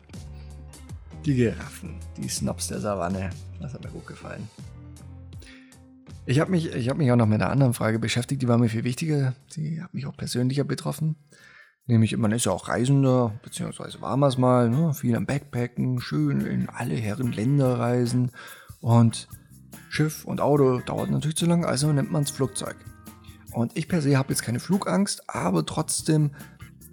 Die 1.25 1.35
Giraffen, 1.35 1.95
die 2.19 2.29
Snobs 2.29 2.69
der 2.69 2.81
Savanne. 2.81 3.31
Das 3.59 3.73
hat 3.73 3.83
mir 3.83 3.91
gut 3.91 4.07
gefallen. 4.07 4.49
Ich 6.27 6.41
habe 6.41 6.51
mich, 6.51 6.67
hab 6.89 6.99
mich 6.99 7.11
auch 7.11 7.17
noch 7.17 7.27
mit 7.27 7.41
einer 7.41 7.51
anderen 7.51 7.73
Frage 7.73 7.99
beschäftigt, 7.99 8.43
die 8.43 8.49
war 8.49 8.59
mir 8.59 8.69
viel 8.69 8.85
wichtiger. 8.85 9.35
Die 9.57 9.83
hat 9.83 9.95
mich 9.95 10.05
auch 10.05 10.17
persönlicher 10.17 10.65
betroffen. 10.65 11.17
Nämlich, 11.91 12.17
man 12.17 12.31
ist 12.31 12.47
ja 12.47 12.53
auch 12.53 12.69
Reisender, 12.69 13.33
beziehungsweise 13.43 14.01
war 14.01 14.17
man 14.17 14.29
es 14.29 14.39
mal, 14.39 14.71
ne? 14.71 14.95
viel 14.95 15.17
am 15.17 15.27
Backpacken, 15.27 16.01
schön 16.01 16.41
in 16.41 16.69
alle 16.69 16.95
Herren 16.95 17.33
Länder 17.33 17.81
reisen. 17.81 18.31
Und 18.81 19.27
Schiff 19.89 20.25
und 20.25 20.41
Auto 20.41 20.79
dauert 20.79 21.11
natürlich 21.11 21.37
zu 21.37 21.47
lange, 21.47 21.67
also 21.67 21.93
nimmt 21.93 22.13
man 22.13 22.23
das 22.23 22.31
Flugzeug. 22.31 22.77
Und 23.51 23.77
ich 23.77 23.89
per 23.89 24.03
se 24.03 24.17
habe 24.17 24.29
jetzt 24.29 24.43
keine 24.43 24.61
Flugangst, 24.61 25.29
aber 25.29 25.67
trotzdem 25.67 26.31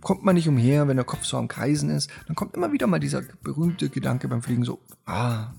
kommt 0.01 0.25
man 0.25 0.33
nicht 0.33 0.49
umher, 0.49 0.87
wenn 0.87 0.97
der 0.97 1.05
Kopf 1.05 1.25
so 1.25 1.37
am 1.37 1.47
Kreisen 1.47 1.91
ist. 1.91 2.09
Dann 2.25 2.35
kommt 2.35 2.55
immer 2.55 2.71
wieder 2.71 2.87
mal 2.87 2.99
dieser 2.99 3.21
berühmte 3.43 3.89
Gedanke 3.89 4.27
beim 4.27 4.41
Fliegen 4.41 4.63
so, 4.63 4.79
ah, 5.05 5.53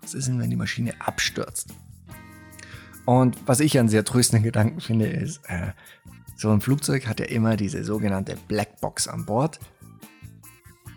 was 0.00 0.14
ist 0.14 0.28
denn, 0.28 0.38
wenn 0.38 0.50
die 0.50 0.56
Maschine 0.56 0.94
abstürzt? 1.00 1.74
Und 3.04 3.36
was 3.46 3.58
ich 3.58 3.76
einen 3.80 3.88
sehr 3.88 4.04
tröstenden 4.04 4.44
Gedanken 4.44 4.80
finde, 4.80 5.08
ist, 5.08 5.40
äh, 5.48 5.72
so 6.36 6.50
ein 6.50 6.60
Flugzeug 6.60 7.06
hat 7.06 7.20
ja 7.20 7.26
immer 7.26 7.56
diese 7.56 7.82
sogenannte 7.82 8.36
Blackbox 8.48 9.08
an 9.08 9.24
Bord. 9.24 9.58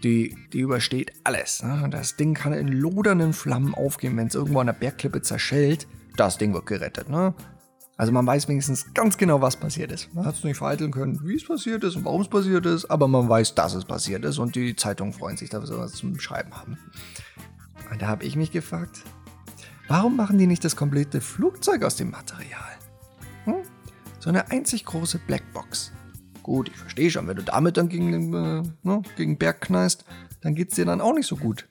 Die, 0.03 0.35
die 0.53 0.59
übersteht 0.59 1.13
alles. 1.23 1.63
Ne? 1.63 1.87
Das 1.91 2.15
Ding 2.15 2.33
kann 2.33 2.53
in 2.53 2.67
lodernden 2.67 3.33
Flammen 3.33 3.73
aufgehen, 3.73 4.15
wenn 4.15 4.27
es 4.27 4.35
irgendwo 4.35 4.59
an 4.59 4.67
der 4.67 4.73
Bergklippe 4.73 5.21
zerschellt. 5.21 5.87
Das 6.15 6.37
Ding 6.37 6.53
wird 6.53 6.65
gerettet. 6.67 7.09
Ne? 7.09 7.33
Also 7.97 8.13
man 8.13 8.25
weiß 8.25 8.47
wenigstens 8.47 8.93
ganz 8.93 9.17
genau, 9.17 9.41
was 9.41 9.57
passiert 9.57 9.91
ist. 9.91 10.13
Man 10.13 10.25
hat 10.25 10.35
es 10.35 10.43
nicht 10.43 10.57
vereiteln 10.57 10.91
können, 10.91 11.19
wie 11.23 11.35
es 11.35 11.45
passiert 11.45 11.83
ist 11.83 11.97
und 11.97 12.05
warum 12.05 12.21
es 12.21 12.29
passiert 12.29 12.65
ist, 12.65 12.85
aber 12.85 13.09
man 13.09 13.27
weiß, 13.27 13.55
dass 13.55 13.73
es 13.73 13.83
passiert 13.83 14.23
ist 14.23 14.37
und 14.37 14.55
die 14.55 14.75
Zeitungen 14.75 15.11
freuen 15.11 15.35
sich, 15.35 15.49
dass 15.49 15.63
wir 15.63 15.67
sowas 15.67 15.93
zum 15.93 16.17
Schreiben 16.19 16.53
haben. 16.53 16.77
Und 17.91 18.01
da 18.01 18.07
habe 18.07 18.23
ich 18.23 18.37
mich 18.37 18.51
gefragt, 18.51 19.03
Warum 19.89 20.15
machen 20.15 20.37
die 20.37 20.45
nicht 20.45 20.63
das 20.63 20.75
komplette 20.75 21.19
Flugzeug 21.19 21.81
aus 21.83 21.95
dem 21.95 22.11
Material? 22.11 22.77
So 24.19 24.29
eine 24.29 24.51
einzig 24.51 24.85
große 24.85 25.19
Blackbox. 25.19 25.91
Gut, 26.43 26.69
ich 26.69 26.75
verstehe 26.75 27.09
schon, 27.09 27.27
wenn 27.27 27.37
du 27.37 27.43
damit 27.43 27.77
dann 27.77 27.89
gegen, 27.89 28.33
äh, 28.33 28.63
ne, 28.83 29.01
gegen 29.15 29.37
Berg 29.37 29.61
knallst, 29.61 30.03
dann 30.41 30.55
geht 30.55 30.69
es 30.69 30.75
dir 30.75 30.85
dann 30.85 31.01
auch 31.01 31.13
nicht 31.13 31.27
so 31.27 31.37
gut. 31.37 31.67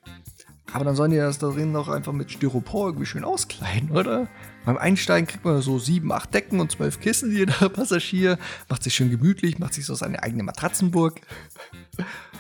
Aber 0.73 0.85
dann 0.85 0.97
sollen 0.97 1.11
die 1.11 1.17
das 1.17 1.39
darin 1.39 1.73
doch 1.73 1.89
einfach 1.89 2.13
mit 2.13 2.31
Styropor 2.31 2.89
irgendwie 2.89 3.07
schön 3.07 3.25
auskleiden, 3.25 3.91
oder? 3.91 4.29
Beim 4.67 4.77
Einsteigen 4.77 5.27
kriegt 5.27 5.45
man 5.45 5.63
so 5.63 5.79
sieben, 5.79 6.13
acht 6.13 6.33
Decken 6.35 6.61
und 6.61 6.71
zwölf 6.71 7.01
Kissen, 7.01 7.33
jeder 7.33 7.69
Passagier. 7.71 8.39
Macht 8.69 8.83
sich 8.83 8.95
schön 8.95 9.11
gemütlich, 9.11 9.59
macht 9.59 9.75
sich 9.75 9.87
so 9.87 9.95
seine 9.95 10.23
eigene 10.23 10.43
Matratzenburg. 10.43 11.21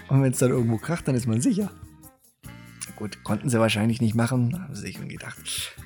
Und 0.09 0.23
wenn 0.23 0.33
es 0.33 0.38
dann 0.38 0.50
irgendwo 0.50 0.77
kracht, 0.77 1.09
dann 1.09 1.15
ist 1.15 1.27
man 1.27 1.41
sicher. 1.41 1.71
Gut, 2.97 3.23
konnten 3.25 3.49
sie 3.49 3.61
wahrscheinlich 3.61 4.00
nicht 4.00 4.15
machen. 4.15 4.61
Haben 4.61 4.75
sie 4.75 4.83
sich 4.83 5.09
gedacht, 5.09 5.38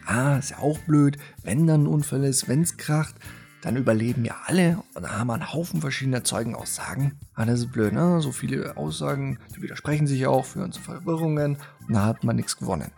ah, 0.06 0.38
ist 0.38 0.50
ja 0.50 0.58
auch 0.58 0.78
blöd. 0.80 1.18
Wenn 1.42 1.66
dann 1.66 1.84
ein 1.84 1.86
Unfall 1.86 2.24
ist, 2.24 2.48
wenn 2.48 2.62
es 2.62 2.76
kracht, 2.76 3.14
dann 3.62 3.76
überleben 3.76 4.24
ja 4.24 4.36
alle. 4.46 4.82
Und 4.94 5.04
da 5.04 5.18
haben 5.18 5.28
wir 5.28 5.34
einen 5.34 5.52
Haufen 5.52 5.80
verschiedener 5.80 6.24
Zeugenaussagen. 6.24 7.12
Ah, 7.34 7.46
das 7.46 7.60
ist 7.60 7.72
blöd, 7.72 7.92
ne? 7.92 8.20
So 8.20 8.32
viele 8.32 8.76
Aussagen, 8.76 9.38
die 9.56 9.62
widersprechen 9.62 10.06
sich 10.06 10.26
auch, 10.26 10.44
führen 10.44 10.72
zu 10.72 10.82
Verwirrungen. 10.82 11.56
Und 11.86 11.94
da 11.94 12.04
hat 12.04 12.24
man 12.24 12.36
nichts 12.36 12.56
gewonnen. 12.56 12.90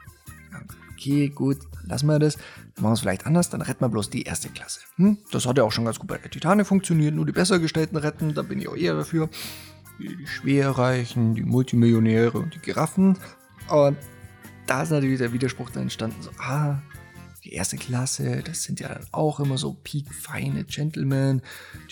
Okay, 0.93 1.29
gut, 1.29 1.59
dann 1.73 1.89
lassen 1.89 2.07
wir 2.07 2.19
das. 2.19 2.37
Dann 2.37 2.83
machen 2.83 2.91
wir 2.91 2.93
es 2.93 3.01
vielleicht 3.01 3.27
anders, 3.27 3.51
dann 3.51 3.61
retten 3.61 3.85
wir 3.85 3.91
bloß 3.91 4.09
die 4.09 4.23
erste 4.23 4.49
Klasse. 4.49 4.81
Hm? 4.97 5.19
Das 5.31 5.45
hat 5.45 5.59
ja 5.59 5.65
auch 5.65 5.73
schon 5.73 5.85
ganz 5.85 5.99
gut 5.99 6.09
bei 6.09 6.17
der 6.17 6.31
Titanic 6.31 6.67
funktioniert. 6.67 7.15
Nur 7.15 7.27
die 7.27 7.33
besser 7.33 7.59
gestellten 7.59 7.97
retten, 7.97 8.33
da 8.33 8.43
bin 8.43 8.59
ich 8.59 8.69
auch 8.69 8.77
eher 8.77 8.95
dafür. 8.95 9.29
Die 9.99 10.27
Schwerreichen, 10.27 11.35
die 11.35 11.43
Multimillionäre 11.43 12.39
und 12.39 12.55
die 12.55 12.61
Giraffen. 12.61 13.19
Und 13.69 13.99
da 14.67 14.83
ist 14.83 14.91
natürlich 14.91 15.19
der 15.19 15.33
Widerspruch 15.33 15.71
dann 15.71 15.85
entstanden, 15.85 16.23
so, 16.23 16.31
ah, 16.39 16.79
die 17.45 17.53
erste 17.53 17.77
Klasse, 17.77 18.43
das 18.43 18.63
sind 18.63 18.81
ja 18.81 18.89
dann 18.89 19.07
auch 19.13 19.39
immer 19.39 19.59
so 19.59 19.75
peak-feine 19.75 20.65
Gentlemen, 20.65 21.43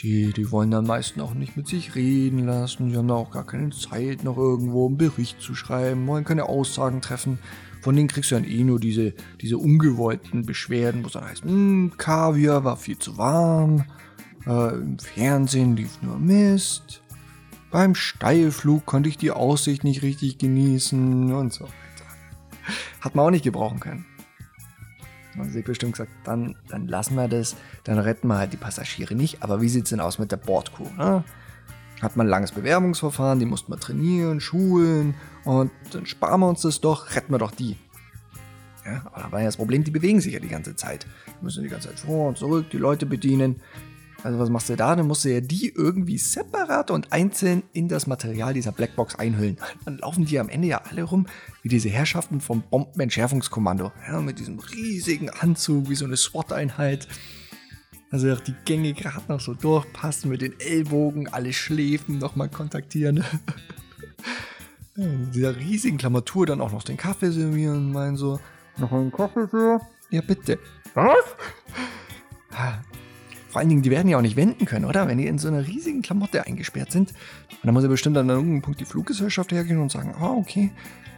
die, 0.03 0.33
die 0.33 0.51
wollen 0.51 0.71
dann 0.71 0.87
meistens 0.87 1.23
auch 1.23 1.35
nicht 1.35 1.57
mit 1.57 1.69
sich 1.69 1.95
reden 1.95 2.47
lassen, 2.47 2.89
die 2.89 2.97
haben 2.97 3.09
da 3.09 3.15
auch 3.15 3.31
gar 3.31 3.47
keine 3.47 3.71
Zeit, 3.71 4.25
noch 4.25 4.39
irgendwo 4.39 4.87
einen 4.87 4.97
Bericht 4.97 5.41
zu 5.41 5.55
schreiben, 5.55 6.07
wollen 6.07 6.25
keine 6.25 6.49
Aussagen 6.49 7.03
treffen. 7.03 7.39
Von 7.83 7.97
denen 7.97 8.09
kriegst 8.09 8.31
du 8.31 8.37
dann 8.37 8.45
eh 8.45 8.65
nur 8.65 8.81
diese, 8.81 9.13
diese 9.41 9.59
ungewollten 9.59 10.47
Beschwerden, 10.47 11.03
wo 11.03 11.09
es 11.09 11.13
dann 11.13 11.29
heißt, 11.29 11.45
hm, 11.45 11.93
Kaviar 11.99 12.65
war 12.65 12.77
viel 12.79 12.99
zu 12.99 13.19
warm, 13.19 13.85
äh, 14.47 14.75
im 14.75 14.99
Fernsehen 14.99 15.77
lief 15.77 16.01
nur 16.01 16.19
Mist, 16.19 17.03
beim 17.71 17.95
Steilflug 17.95 18.87
konnte 18.87 19.09
ich 19.09 19.19
die 19.19 19.33
Aussicht 19.33 19.85
nicht 19.85 20.03
richtig 20.03 20.39
genießen 20.39 21.33
und 21.33 21.53
so 21.53 21.65
weiter. 21.65 21.73
Hat 23.01 23.15
man 23.15 23.27
auch 23.27 23.31
nicht 23.31 23.45
gebrauchen 23.45 23.81
können. 23.81 24.07
Haben 25.37 25.51
sie 25.51 25.63
bestimmt 25.63 25.93
gesagt, 25.93 26.13
dann, 26.25 26.57
dann 26.69 26.87
lassen 26.89 27.15
wir 27.15 27.29
das, 27.29 27.57
dann 27.85 27.99
retten 27.99 28.29
wir 28.29 28.37
halt 28.37 28.53
die 28.53 28.59
Passagiere 28.59 29.15
nicht. 29.15 29.43
Aber 29.43 29.61
wie 29.61 29.69
sieht 29.69 29.85
es 29.85 29.91
denn 29.91 30.01
aus 30.01 30.19
mit 30.19 30.31
der 30.31 30.37
Bordcrew? 30.37 30.89
Ne? 30.97 31.25
Hat 32.03 32.17
man 32.17 32.27
ein 32.27 32.31
langes 32.31 32.53
Bewerbungsverfahren, 32.53 33.39
die 33.39 33.47
mussten 33.47 33.73
wir 33.73 33.79
trainieren, 33.79 34.41
schulen 34.41 35.15
und 35.45 35.71
dann 35.93 36.05
sparen 36.05 36.41
wir 36.41 36.49
uns 36.49 36.63
das 36.63 36.81
doch, 36.81 37.15
retten 37.15 37.33
wir 37.33 37.39
doch 37.39 37.53
die. 37.53 37.77
Ja, 38.85 39.03
aber 39.13 39.23
da 39.23 39.33
war 39.33 39.39
ja 39.41 39.47
das 39.47 39.57
Problem, 39.57 39.85
die 39.85 39.93
bewegen 39.93 40.21
sich 40.21 40.35
ja 40.35 40.41
die 40.41 40.49
ganze 40.49 40.75
Zeit. 40.75 41.07
Die 41.29 41.45
müssen 41.45 41.63
die 41.63 41.69
ganze 41.69 41.89
Zeit 41.89 42.01
vor 42.01 42.29
und 42.29 42.39
zurück, 42.39 42.71
die 42.71 42.79
Leute 42.79 43.07
bedienen. 43.07 43.61
Also 44.25 44.39
was 44.39 44.51
machst 44.51 44.69
du 44.69 44.77
da? 44.77 44.95
Dann 44.95 45.07
musst 45.07 45.25
du 45.25 45.33
ja 45.33 45.41
die 45.41 45.73
irgendwie 45.75 46.19
separat 46.19 46.91
und 46.91 47.13
einzeln 47.13 47.65
in 47.73 47.89
das 47.89 48.07
Material 48.07 48.55
dieser 48.55 48.73
Blackbox 48.73 49.17
einhüllen. 49.17 49.57
Dann 49.85 49.99
laufen 49.99 50.25
die 50.25 50.39
am 50.39 50.49
Ende 50.49 50.69
ja 50.69 50.83
alle 50.89 51.03
rum 51.03 51.27
wie 51.63 51.69
diese 51.69 51.89
Herrschaften 51.89 52.41
vom 52.41 52.63
Bombenentschärfungskommando. 52.63 53.91
Ja, 54.07 54.21
mit 54.21 54.39
diesem 54.39 54.59
riesigen 54.61 55.31
Anzug, 55.31 55.89
wie 55.89 55.97
so 55.97 56.05
eine 56.05 56.17
SWAT-Einheit. 56.17 57.09
Also 58.11 58.35
die 58.37 58.55
Gänge 58.65 58.93
gerade 58.93 59.25
noch 59.29 59.41
so 59.41 59.55
durchpassen 59.55 60.31
mit 60.31 60.43
den 60.43 60.59
Ellbogen, 60.61 61.29
alle 61.29 61.53
Schläfen 61.53 62.19
nochmal 62.19 62.49
kontaktieren. 62.49 63.25
In 64.97 65.33
dieser 65.33 65.57
riesigen 65.57 65.97
Klammertour 65.97 66.45
dann 66.47 66.61
auch 66.61 66.71
noch 66.71 66.83
den 66.83 66.99
Kaffee 66.99 67.31
servieren 67.31 67.77
und 67.77 67.93
meinen 67.93 68.17
so, 68.17 68.39
noch 68.77 68.93
einen 68.93 69.11
Kaffee 69.11 69.49
für? 69.49 69.81
Ja, 70.11 70.21
bitte. 70.21 70.59
Was? 70.95 71.17
Vor 73.53 73.61
allen 73.61 73.69
Dingen, 73.69 73.83
die 73.83 73.91
werden 73.91 74.09
ja 74.09 74.17
auch 74.17 74.23
nicht 74.23 74.37
wenden 74.37 74.65
können, 74.65 74.87
oder? 74.87 75.07
Wenn 75.09 75.19
die 75.19 75.27
in 75.27 75.37
so 75.37 75.49
einer 75.49 75.67
riesigen 75.67 76.01
Klamotte 76.01 76.47
eingesperrt 76.47 76.91
sind. 76.91 77.11
Und 77.11 77.59
dann 77.65 77.75
muss 77.75 77.83
ja 77.83 77.91
bestimmt 77.91 78.17
an 78.17 78.31
irgendeinem 78.31 78.63
Punkt 78.63 78.81
die 78.81 78.87
Fluggesellschaft 78.87 79.53
hergehen 79.53 79.79
und 79.79 79.93
sagen, 79.93 80.15
ah, 80.19 80.31
okay, 80.31 80.71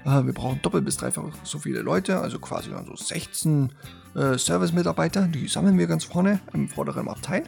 äh, 0.04 0.24
wir 0.24 0.32
brauchen 0.32 0.60
doppelt 0.60 0.84
bis 0.84 0.96
dreifach 0.96 1.22
so 1.44 1.60
viele 1.60 1.80
Leute, 1.80 2.18
also 2.18 2.40
quasi 2.40 2.70
dann 2.70 2.86
so 2.86 2.96
16 2.96 3.70
äh, 4.16 4.36
Service-Mitarbeiter, 4.36 5.28
die 5.28 5.46
sammeln 5.46 5.78
wir 5.78 5.86
ganz 5.86 6.02
vorne 6.02 6.40
im 6.52 6.68
vorderen 6.68 7.06
Abteil. 7.06 7.44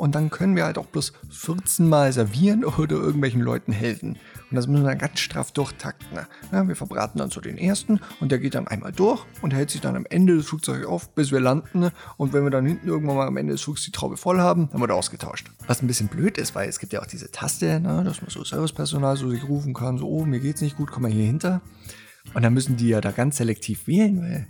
Und 0.00 0.14
dann 0.14 0.30
können 0.30 0.56
wir 0.56 0.64
halt 0.64 0.78
auch 0.78 0.86
bloß 0.86 1.12
14 1.28 1.86
Mal 1.86 2.10
servieren 2.14 2.64
oder 2.78 2.96
irgendwelchen 2.96 3.42
Leuten 3.42 3.70
helfen. 3.70 4.16
Und 4.50 4.56
das 4.56 4.66
müssen 4.66 4.82
wir 4.82 4.88
dann 4.88 4.98
ganz 4.98 5.20
straff 5.20 5.52
durchtakten. 5.52 6.18
Ja, 6.50 6.66
wir 6.66 6.74
verbraten 6.74 7.18
dann 7.18 7.30
so 7.30 7.42
den 7.42 7.58
ersten 7.58 8.00
und 8.18 8.32
der 8.32 8.38
geht 8.38 8.54
dann 8.54 8.66
einmal 8.66 8.92
durch 8.92 9.22
und 9.42 9.52
hält 9.52 9.68
sich 9.68 9.82
dann 9.82 9.96
am 9.96 10.06
Ende 10.08 10.36
des 10.36 10.46
Flugzeugs 10.46 10.86
auf, 10.86 11.14
bis 11.14 11.32
wir 11.32 11.40
landen. 11.40 11.90
Und 12.16 12.32
wenn 12.32 12.44
wir 12.44 12.50
dann 12.50 12.64
hinten 12.64 12.88
irgendwann 12.88 13.16
mal 13.16 13.26
am 13.26 13.36
Ende 13.36 13.52
des 13.52 13.60
Flugs 13.60 13.84
die 13.84 13.92
Traube 13.92 14.16
voll 14.16 14.40
haben, 14.40 14.70
dann 14.72 14.80
wird 14.80 14.90
er 14.90 14.96
ausgetauscht. 14.96 15.50
Was 15.66 15.82
ein 15.82 15.86
bisschen 15.86 16.08
blöd 16.08 16.38
ist, 16.38 16.54
weil 16.54 16.66
es 16.66 16.78
gibt 16.78 16.94
ja 16.94 17.02
auch 17.02 17.06
diese 17.06 17.30
Taste, 17.30 17.78
ne, 17.78 18.02
dass 18.02 18.22
man 18.22 18.30
so 18.30 18.42
Servicepersonal 18.42 19.18
so 19.18 19.28
sich 19.28 19.46
rufen 19.46 19.74
kann, 19.74 19.98
so, 19.98 20.08
oh, 20.08 20.24
mir 20.24 20.40
geht's 20.40 20.62
nicht 20.62 20.78
gut, 20.78 20.90
komm 20.90 21.02
mal 21.02 21.12
hier 21.12 21.26
hinter. 21.26 21.60
Und 22.32 22.42
dann 22.42 22.54
müssen 22.54 22.78
die 22.78 22.88
ja 22.88 23.02
da 23.02 23.10
ganz 23.10 23.36
selektiv 23.36 23.86
wählen, 23.86 24.22
weil 24.22 24.46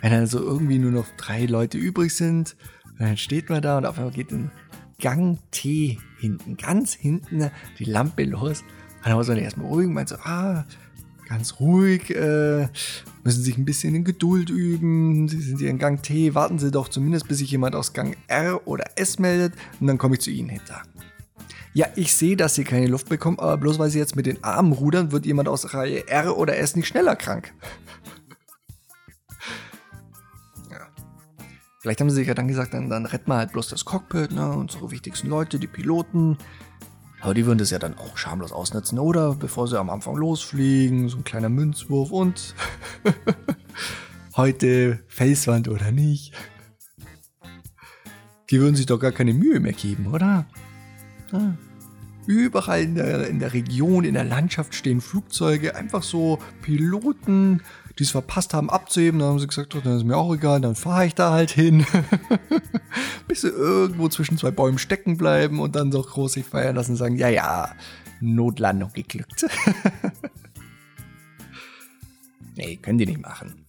wenn 0.00 0.12
dann 0.12 0.26
so 0.26 0.38
irgendwie 0.38 0.78
nur 0.78 0.92
noch 0.92 1.06
drei 1.18 1.44
Leute 1.44 1.76
übrig 1.76 2.14
sind, 2.14 2.56
dann 2.98 3.18
steht 3.18 3.50
man 3.50 3.60
da 3.60 3.76
und 3.76 3.84
auf 3.84 3.98
einmal 3.98 4.12
geht 4.12 4.32
ein 4.32 4.50
Gang 4.98 5.38
T 5.50 5.98
hinten, 6.18 6.56
ganz 6.56 6.94
hinten 6.94 7.50
die 7.78 7.84
Lampe 7.84 8.24
los. 8.24 8.62
Und 8.62 9.06
dann 9.06 9.14
muss 9.14 9.28
man 9.28 9.38
erstmal 9.38 9.66
ruhig, 9.66 9.88
meint 9.88 10.08
so, 10.08 10.16
ah, 10.16 10.64
ganz 11.28 11.60
ruhig, 11.60 12.10
äh, 12.14 12.68
müssen 13.24 13.42
sich 13.42 13.58
ein 13.58 13.64
bisschen 13.64 13.94
in 13.94 14.04
Geduld 14.04 14.50
üben. 14.50 15.28
Sie 15.28 15.40
sind 15.40 15.58
hier 15.58 15.70
in 15.70 15.78
Gang 15.78 16.02
T, 16.02 16.34
warten 16.34 16.58
Sie 16.58 16.70
doch 16.70 16.88
zumindest, 16.88 17.28
bis 17.28 17.38
sich 17.38 17.50
jemand 17.50 17.74
aus 17.74 17.92
Gang 17.92 18.16
R 18.28 18.66
oder 18.66 18.84
S 18.96 19.18
meldet 19.18 19.54
und 19.80 19.86
dann 19.86 19.98
komme 19.98 20.14
ich 20.14 20.20
zu 20.20 20.30
Ihnen 20.30 20.48
hinter. 20.48 20.82
Ja, 21.74 21.88
ich 21.94 22.14
sehe, 22.14 22.36
dass 22.36 22.54
Sie 22.54 22.64
keine 22.64 22.86
Luft 22.86 23.10
bekommen, 23.10 23.38
aber 23.38 23.58
bloß 23.58 23.78
weil 23.78 23.90
Sie 23.90 23.98
jetzt 23.98 24.16
mit 24.16 24.24
den 24.24 24.42
Armen 24.42 24.72
rudern, 24.72 25.12
wird 25.12 25.26
jemand 25.26 25.48
aus 25.48 25.74
Reihe 25.74 26.08
R 26.08 26.38
oder 26.38 26.56
S 26.56 26.74
nicht 26.74 26.88
schneller 26.88 27.16
krank. 27.16 27.52
Vielleicht 31.86 32.00
haben 32.00 32.10
sie 32.10 32.16
sich 32.16 32.26
ja 32.26 32.34
dann 32.34 32.48
gesagt, 32.48 32.74
dann, 32.74 32.90
dann 32.90 33.06
retten 33.06 33.30
wir 33.30 33.36
halt 33.36 33.52
bloß 33.52 33.68
das 33.68 33.84
Cockpit, 33.84 34.32
ne, 34.32 34.50
unsere 34.50 34.90
wichtigsten 34.90 35.28
Leute, 35.28 35.60
die 35.60 35.68
Piloten. 35.68 36.36
Aber 37.20 37.32
die 37.32 37.46
würden 37.46 37.58
das 37.58 37.70
ja 37.70 37.78
dann 37.78 37.96
auch 37.96 38.16
schamlos 38.16 38.50
ausnutzen, 38.50 38.98
oder? 38.98 39.36
Bevor 39.36 39.68
sie 39.68 39.78
am 39.78 39.88
Anfang 39.88 40.16
losfliegen, 40.16 41.08
so 41.08 41.18
ein 41.18 41.22
kleiner 41.22 41.48
Münzwurf 41.48 42.10
und 42.10 42.56
heute 44.36 44.98
Felswand 45.06 45.68
oder 45.68 45.92
nicht. 45.92 46.32
Die 48.50 48.58
würden 48.58 48.74
sich 48.74 48.86
doch 48.86 48.98
gar 48.98 49.12
keine 49.12 49.32
Mühe 49.32 49.60
mehr 49.60 49.72
geben, 49.72 50.08
oder? 50.08 50.44
Ja. 51.30 51.54
Überall 52.26 52.82
in 52.82 52.94
der, 52.96 53.28
in 53.28 53.38
der 53.38 53.52
Region, 53.52 54.04
in 54.04 54.14
der 54.14 54.24
Landschaft 54.24 54.74
stehen 54.74 55.00
Flugzeuge, 55.00 55.76
einfach 55.76 56.02
so 56.02 56.40
Piloten, 56.62 57.62
die 57.98 58.02
es 58.02 58.10
verpasst 58.10 58.52
haben 58.52 58.68
abzuheben. 58.68 59.20
Dann 59.20 59.30
haben 59.30 59.38
sie 59.38 59.46
gesagt, 59.46 59.74
oh, 59.74 59.80
dann 59.82 59.96
ist 59.96 60.04
mir 60.04 60.16
auch 60.16 60.34
egal, 60.34 60.60
dann 60.60 60.74
fahre 60.74 61.06
ich 61.06 61.14
da 61.14 61.30
halt 61.30 61.50
hin. 61.50 61.86
Bis 63.28 63.42
sie 63.42 63.48
irgendwo 63.48 64.08
zwischen 64.08 64.38
zwei 64.38 64.50
Bäumen 64.50 64.78
stecken 64.78 65.16
bleiben 65.16 65.60
und 65.60 65.76
dann 65.76 65.90
doch 65.90 66.10
groß 66.10 66.34
sich 66.34 66.44
feiern 66.44 66.76
lassen 66.76 66.92
und 66.92 66.96
sagen, 66.96 67.16
ja, 67.16 67.28
ja, 67.28 67.72
Notlandung 68.20 68.92
geglückt. 68.92 69.46
nee, 72.56 72.76
können 72.76 72.98
die 72.98 73.06
nicht 73.06 73.22
machen. 73.22 73.64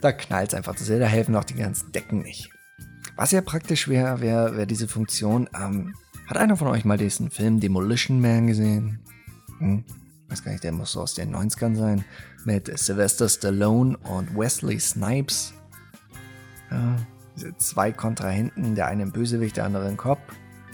Da 0.00 0.12
knallt 0.12 0.48
es 0.48 0.54
einfach 0.54 0.76
zu 0.76 0.84
sehr, 0.84 0.98
da 0.98 1.06
helfen 1.06 1.36
auch 1.36 1.44
die 1.44 1.54
ganzen 1.54 1.92
Decken 1.92 2.22
nicht. 2.22 2.50
Was 3.16 3.30
ja 3.30 3.42
praktisch 3.42 3.88
wäre, 3.88 4.20
wäre 4.20 4.56
wär 4.56 4.66
diese 4.66 4.88
Funktion. 4.88 5.48
Ähm, 5.54 5.94
hat 6.26 6.36
einer 6.36 6.56
von 6.56 6.68
euch 6.68 6.84
mal 6.84 6.98
diesen 6.98 7.30
Film 7.30 7.60
Demolition 7.60 8.20
Man 8.20 8.46
gesehen? 8.46 9.00
Hm? 9.58 9.84
Weiß 10.28 10.42
gar 10.42 10.52
nicht, 10.52 10.64
der 10.64 10.72
muss 10.72 10.92
so 10.92 11.02
aus 11.02 11.14
den 11.14 11.34
90ern 11.34 11.76
sein. 11.76 12.04
Mit 12.44 12.76
Sylvester 12.78 13.28
Stallone 13.28 13.96
und 13.98 14.36
Wesley 14.36 14.80
Snipes. 14.80 15.54
Ja, 16.70 16.96
diese 17.36 17.56
zwei 17.58 17.92
Kontrahenten, 17.92 18.74
der 18.74 18.86
eine 18.86 19.02
im 19.02 19.12
Bösewicht, 19.12 19.56
der 19.56 19.64
andere 19.64 19.88
im 19.88 19.96
Kopf. 19.96 20.20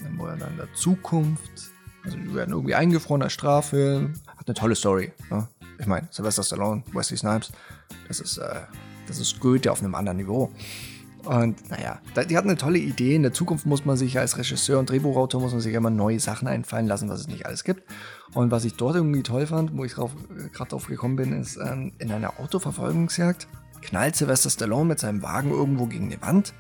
Dann 0.02 0.18
wo 0.18 0.26
er 0.26 0.36
dann 0.36 0.52
in 0.52 0.56
der 0.56 0.72
Zukunft. 0.74 1.72
Also 2.04 2.16
die 2.16 2.34
werden 2.34 2.52
irgendwie 2.52 2.74
eingefroren 2.74 3.22
als 3.22 3.32
Strafe. 3.32 4.12
Hat 4.36 4.46
eine 4.46 4.54
tolle 4.54 4.74
Story. 4.74 5.12
Ne? 5.30 5.46
Ich 5.78 5.86
meine, 5.86 6.08
Sylvester 6.10 6.42
Stallone, 6.42 6.82
Wesley 6.92 7.18
Snipes, 7.18 7.52
das 8.08 8.20
ist, 8.20 8.38
äh, 8.38 8.60
das 9.06 9.18
ist 9.18 9.40
Goethe 9.40 9.70
auf 9.70 9.80
einem 9.80 9.94
anderen 9.94 10.18
Niveau. 10.18 10.50
Und 11.24 11.70
naja, 11.70 12.00
die 12.28 12.36
hatten 12.36 12.48
eine 12.48 12.56
tolle 12.56 12.78
Idee. 12.78 13.14
In 13.14 13.22
der 13.22 13.32
Zukunft 13.32 13.66
muss 13.66 13.84
man 13.84 13.96
sich 13.96 14.18
als 14.18 14.38
Regisseur 14.38 14.78
und 14.78 14.88
Drehbuchautor 14.88 15.40
muss 15.40 15.52
man 15.52 15.60
sich 15.60 15.74
immer 15.74 15.90
neue 15.90 16.18
Sachen 16.18 16.48
einfallen 16.48 16.86
lassen, 16.86 17.08
was 17.08 17.20
es 17.20 17.28
nicht 17.28 17.46
alles 17.46 17.64
gibt. 17.64 17.82
Und 18.32 18.50
was 18.50 18.64
ich 18.64 18.74
dort 18.74 18.96
irgendwie 18.96 19.22
toll 19.22 19.46
fand, 19.46 19.76
wo 19.76 19.84
ich 19.84 19.94
gerade 19.94 20.70
drauf 20.70 20.86
gekommen 20.86 21.16
bin, 21.16 21.32
ist 21.32 21.56
ähm, 21.56 21.92
in 21.98 22.10
einer 22.10 22.40
Autoverfolgungsjagd 22.40 23.48
knallt 23.82 24.16
Sylvester 24.16 24.50
Stallone 24.50 24.86
mit 24.86 24.98
seinem 24.98 25.22
Wagen 25.22 25.50
irgendwo 25.50 25.86
gegen 25.86 26.06
eine 26.06 26.20
Wand. 26.22 26.54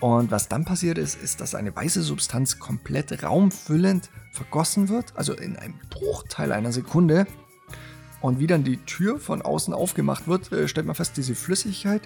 Und 0.00 0.30
was 0.30 0.48
dann 0.48 0.64
passiert 0.64 0.96
ist, 0.96 1.20
ist, 1.20 1.40
dass 1.40 1.54
eine 1.54 1.74
weiße 1.74 2.02
Substanz 2.02 2.58
komplett 2.58 3.22
raumfüllend 3.22 4.10
vergossen 4.32 4.88
wird, 4.88 5.12
also 5.16 5.34
in 5.34 5.56
einem 5.56 5.74
Bruchteil 5.90 6.52
einer 6.52 6.72
Sekunde. 6.72 7.26
Und 8.22 8.38
wie 8.38 8.46
dann 8.46 8.64
die 8.64 8.78
Tür 8.78 9.18
von 9.18 9.42
außen 9.42 9.72
aufgemacht 9.72 10.26
wird, 10.26 10.52
äh, 10.52 10.68
stellt 10.68 10.86
man 10.86 10.94
fest, 10.94 11.16
diese 11.16 11.34
Flüssigkeit 11.34 12.02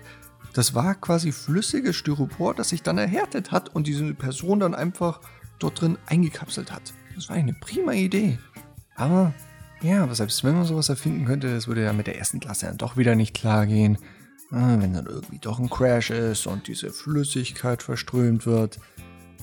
das 0.54 0.74
war 0.74 0.94
quasi 0.94 1.32
flüssiges 1.32 1.96
Styropor, 1.96 2.54
das 2.54 2.70
sich 2.70 2.82
dann 2.82 2.96
erhärtet 2.96 3.50
hat 3.50 3.74
und 3.74 3.86
diese 3.86 4.14
Person 4.14 4.60
dann 4.60 4.74
einfach 4.74 5.20
dort 5.58 5.80
drin 5.80 5.98
eingekapselt 6.06 6.72
hat. 6.72 6.94
Das 7.14 7.28
war 7.28 7.36
eine 7.36 7.52
prima 7.52 7.92
Idee. 7.92 8.38
Aber 8.94 9.34
ja, 9.82 10.12
selbst 10.14 10.44
wenn 10.44 10.54
man 10.54 10.64
sowas 10.64 10.88
erfinden 10.88 11.26
könnte, 11.26 11.52
das 11.52 11.66
würde 11.66 11.82
ja 11.82 11.92
mit 11.92 12.06
der 12.06 12.18
ersten 12.18 12.40
Klasse 12.40 12.66
dann 12.66 12.78
doch 12.78 12.96
wieder 12.96 13.16
nicht 13.16 13.34
klar 13.34 13.66
gehen. 13.66 13.98
Ah, 14.50 14.76
wenn 14.78 14.94
dann 14.94 15.06
irgendwie 15.06 15.38
doch 15.38 15.58
ein 15.58 15.68
Crash 15.68 16.10
ist 16.10 16.46
und 16.46 16.68
diese 16.68 16.90
Flüssigkeit 16.90 17.82
verströmt 17.82 18.46
wird, 18.46 18.78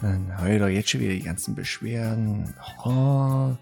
dann 0.02 0.36
habe 0.38 0.54
ich 0.54 0.60
doch 0.60 0.68
jetzt 0.68 0.90
schon 0.90 1.02
wieder 1.02 1.14
die 1.14 1.24
ganzen 1.24 1.54
Beschwerden. 1.56 2.54
Oh, 2.86 3.56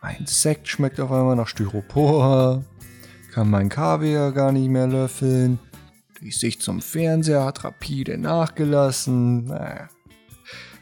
ein 0.00 0.26
Sekt 0.26 0.68
schmeckt 0.68 1.00
auf 1.00 1.10
einmal 1.10 1.34
nach 1.34 1.48
Styropor. 1.48 2.64
Kann 3.32 3.50
mein 3.50 3.68
Kaviar 3.68 4.32
gar 4.32 4.52
nicht 4.52 4.68
mehr 4.68 4.86
löffeln. 4.86 5.58
Die 6.20 6.30
Sicht 6.30 6.62
zum 6.62 6.80
Fernseher 6.80 7.44
hat 7.44 7.64
rapide 7.64 8.16
nachgelassen. 8.16 9.44
Naja, 9.44 9.88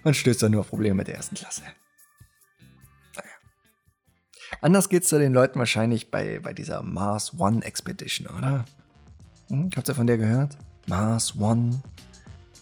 man 0.05 0.15
stößt 0.15 0.43
da 0.43 0.49
nur 0.49 0.61
auf 0.61 0.69
Probleme 0.69 0.97
mit 0.97 1.09
der 1.09 1.17
ersten 1.17 1.35
Klasse. 1.35 1.63
Naja. 3.17 3.31
Anders 4.61 4.89
geht's 4.89 5.09
zu 5.09 5.19
den 5.19 5.33
Leuten 5.33 5.59
wahrscheinlich 5.59 6.11
bei, 6.11 6.39
bei 6.41 6.53
dieser 6.53 6.83
Mars 6.83 7.39
One 7.39 7.65
Expedition, 7.65 8.29
oder? 8.29 8.65
Hm, 9.49 9.71
habt 9.77 9.89
ihr 9.89 9.95
von 9.95 10.07
der 10.07 10.19
gehört? 10.19 10.57
Mars 10.87 11.37
One. 11.39 11.83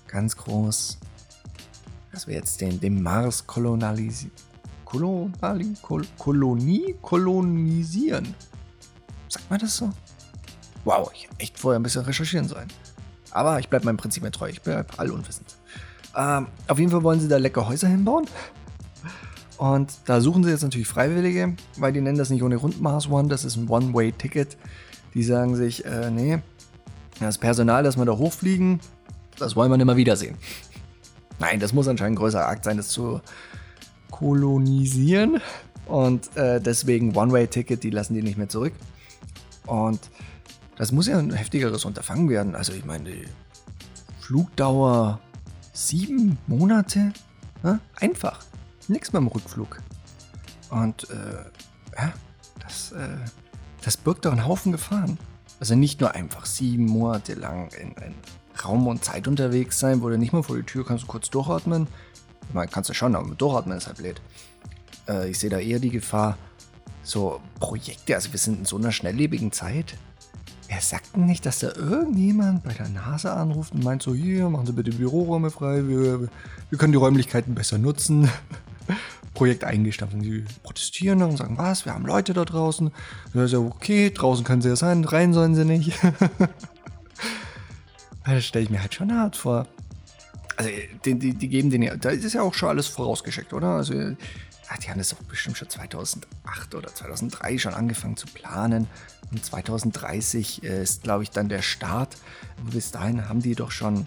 Ganz 0.06 0.36
groß. 0.36 0.98
Dass 2.12 2.26
wir 2.26 2.34
jetzt 2.34 2.60
den, 2.60 2.80
den 2.80 3.02
Mars 3.02 3.46
kolonialisieren. 3.46 4.32
Kolonali 4.84 5.74
Kol 5.80 6.06
Kolonie 6.18 6.94
kolonisieren. 7.00 8.34
Sagt 9.28 9.48
man 9.48 9.58
das 9.58 9.78
so? 9.78 9.90
Wow, 10.84 11.10
ich 11.14 11.24
hätte 11.24 11.34
echt 11.38 11.58
vorher 11.58 11.78
ein 11.78 11.82
bisschen 11.82 12.02
recherchieren 12.02 12.48
sollen. 12.48 12.68
Aber 13.30 13.58
ich 13.58 13.68
bleibe 13.68 13.84
meinem 13.84 13.96
Prinzip 13.96 14.22
mehr 14.22 14.32
treu. 14.32 14.48
Ich 14.48 14.60
bleibe 14.62 14.98
allunwissend. 14.98 15.56
Ähm, 16.16 16.48
auf 16.68 16.78
jeden 16.78 16.90
Fall 16.90 17.02
wollen 17.02 17.20
sie 17.20 17.28
da 17.28 17.38
lecker 17.38 17.68
Häuser 17.68 17.88
hinbauen. 17.88 18.26
Und 19.58 19.92
da 20.06 20.20
suchen 20.20 20.42
sie 20.42 20.50
jetzt 20.50 20.62
natürlich 20.62 20.88
Freiwillige, 20.88 21.54
weil 21.76 21.92
die 21.92 22.00
nennen 22.00 22.18
das 22.18 22.30
nicht 22.30 22.42
ohne 22.42 22.56
Rundmaß 22.56 23.08
One, 23.10 23.28
das 23.28 23.44
ist 23.44 23.56
ein 23.56 23.68
One-Way-Ticket. 23.68 24.56
Die 25.14 25.22
sagen 25.22 25.54
sich, 25.56 25.84
äh, 25.84 26.10
nee, 26.10 26.40
das 27.20 27.38
Personal, 27.38 27.84
das 27.84 27.96
wir 27.96 28.04
da 28.04 28.16
hochfliegen, 28.16 28.80
das 29.38 29.54
wollen 29.54 29.70
wir 29.70 29.76
nicht 29.76 29.96
wiedersehen. 29.96 30.36
Nein, 31.38 31.60
das 31.60 31.72
muss 31.72 31.86
anscheinend 31.86 32.16
ein 32.16 32.20
größerer 32.20 32.48
Akt 32.48 32.64
sein, 32.64 32.76
das 32.76 32.88
zu 32.88 33.20
kolonisieren. 34.10 35.40
Und 35.86 36.36
äh, 36.36 36.60
deswegen 36.60 37.14
One-Way-Ticket, 37.14 37.82
die 37.82 37.90
lassen 37.90 38.14
die 38.14 38.22
nicht 38.22 38.38
mehr 38.38 38.48
zurück. 38.48 38.72
Und 39.66 40.00
das 40.76 40.92
muss 40.92 41.06
ja 41.06 41.18
ein 41.18 41.32
heftigeres 41.32 41.84
Unterfangen 41.84 42.28
werden. 42.28 42.54
Also 42.54 42.72
ich 42.72 42.84
meine, 42.84 43.10
Flugdauer 44.20 45.20
sieben 45.72 46.38
Monate? 46.46 47.12
Ja, 47.62 47.80
einfach. 47.96 48.44
Nichts 48.88 49.10
beim 49.10 49.26
Rückflug. 49.26 49.78
Und 50.70 51.08
äh, 51.10 51.96
ja, 51.96 52.12
das, 52.60 52.92
äh, 52.92 53.16
das 53.84 53.96
birgt 53.96 54.24
doch 54.24 54.32
einen 54.32 54.46
Haufen 54.46 54.72
Gefahren. 54.72 55.18
Also 55.60 55.74
nicht 55.74 56.00
nur 56.00 56.14
einfach 56.14 56.46
sieben 56.46 56.86
Monate 56.86 57.34
lang 57.34 57.70
in, 57.74 57.92
in 57.92 58.14
Raum 58.64 58.86
und 58.86 59.04
Zeit 59.04 59.28
unterwegs 59.28 59.78
sein, 59.78 60.02
wo 60.02 60.08
du 60.08 60.18
nicht 60.18 60.32
mal 60.32 60.42
vor 60.42 60.56
die 60.56 60.62
Tür 60.62 60.84
kannst 60.84 61.04
du 61.04 61.08
kurz 61.08 61.30
durchatmen. 61.30 61.86
Ich 62.48 62.54
meine, 62.54 62.70
kannst 62.70 62.90
du 62.90 62.94
schon, 62.94 63.14
aber 63.14 63.34
durchatmen 63.34 63.78
ist 63.78 63.86
halt 63.86 63.98
blöd. 63.98 64.20
Äh, 65.08 65.30
ich 65.30 65.38
sehe 65.38 65.50
da 65.50 65.58
eher 65.58 65.78
die 65.78 65.90
Gefahr, 65.90 66.36
so 67.02 67.40
Projekte, 67.58 68.14
also 68.14 68.30
wir 68.32 68.38
sind 68.38 68.60
in 68.60 68.64
so 68.64 68.76
einer 68.76 68.92
schnelllebigen 68.92 69.52
Zeit, 69.52 69.96
er 70.72 70.80
sagt 70.80 71.18
nicht, 71.18 71.44
dass 71.44 71.58
da 71.58 71.68
irgendjemand 71.76 72.64
bei 72.64 72.72
der 72.72 72.88
NASA 72.88 73.36
anruft 73.36 73.74
und 73.74 73.84
meint 73.84 74.02
so, 74.02 74.14
hier, 74.14 74.48
machen 74.48 74.64
Sie 74.64 74.72
bitte 74.72 74.90
Büroräume 74.90 75.50
frei, 75.50 75.86
wir, 75.86 76.30
wir 76.70 76.78
können 76.78 76.92
die 76.92 76.98
Räumlichkeiten 76.98 77.54
besser 77.54 77.76
nutzen. 77.76 78.30
Projekt 79.34 79.64
eingestampft. 79.64 80.14
Und 80.14 80.22
die 80.22 80.44
protestieren 80.62 81.22
und 81.22 81.36
sagen, 81.36 81.58
was, 81.58 81.84
wir 81.84 81.92
haben 81.92 82.06
Leute 82.06 82.32
da 82.32 82.46
draußen. 82.46 82.90
Das 83.34 83.44
ist 83.44 83.52
ja 83.52 83.58
okay, 83.58 84.10
draußen 84.10 84.44
können 84.44 84.62
sie 84.62 84.70
ja 84.70 84.76
sein, 84.76 85.04
rein 85.04 85.34
sollen 85.34 85.54
sie 85.54 85.66
nicht. 85.66 85.92
das 88.24 88.44
stelle 88.44 88.64
ich 88.64 88.70
mir 88.70 88.80
halt 88.80 88.94
schon 88.94 89.14
hart 89.14 89.36
vor. 89.36 89.66
Also, 90.56 90.70
die, 91.04 91.18
die, 91.18 91.34
die 91.34 91.48
geben 91.48 91.68
den 91.68 91.82
ja, 91.82 91.96
da 91.96 92.10
ist 92.10 92.32
ja 92.32 92.42
auch 92.42 92.54
schon 92.54 92.70
alles 92.70 92.86
vorausgeschickt, 92.86 93.52
oder? 93.52 93.68
Also, 93.68 94.16
die 94.76 94.88
haben 94.88 94.98
das 94.98 95.10
doch 95.10 95.22
bestimmt 95.22 95.56
schon 95.56 95.68
2008 95.68 96.74
oder 96.74 96.94
2003 96.94 97.58
schon 97.58 97.74
angefangen 97.74 98.16
zu 98.16 98.26
planen. 98.26 98.88
Und 99.30 99.44
2030 99.44 100.62
ist, 100.62 101.02
glaube 101.02 101.22
ich, 101.22 101.30
dann 101.30 101.48
der 101.48 101.62
Start. 101.62 102.16
Und 102.58 102.72
bis 102.72 102.90
dahin 102.90 103.28
haben 103.28 103.40
die 103.40 103.54
doch 103.54 103.70
schon, 103.70 104.06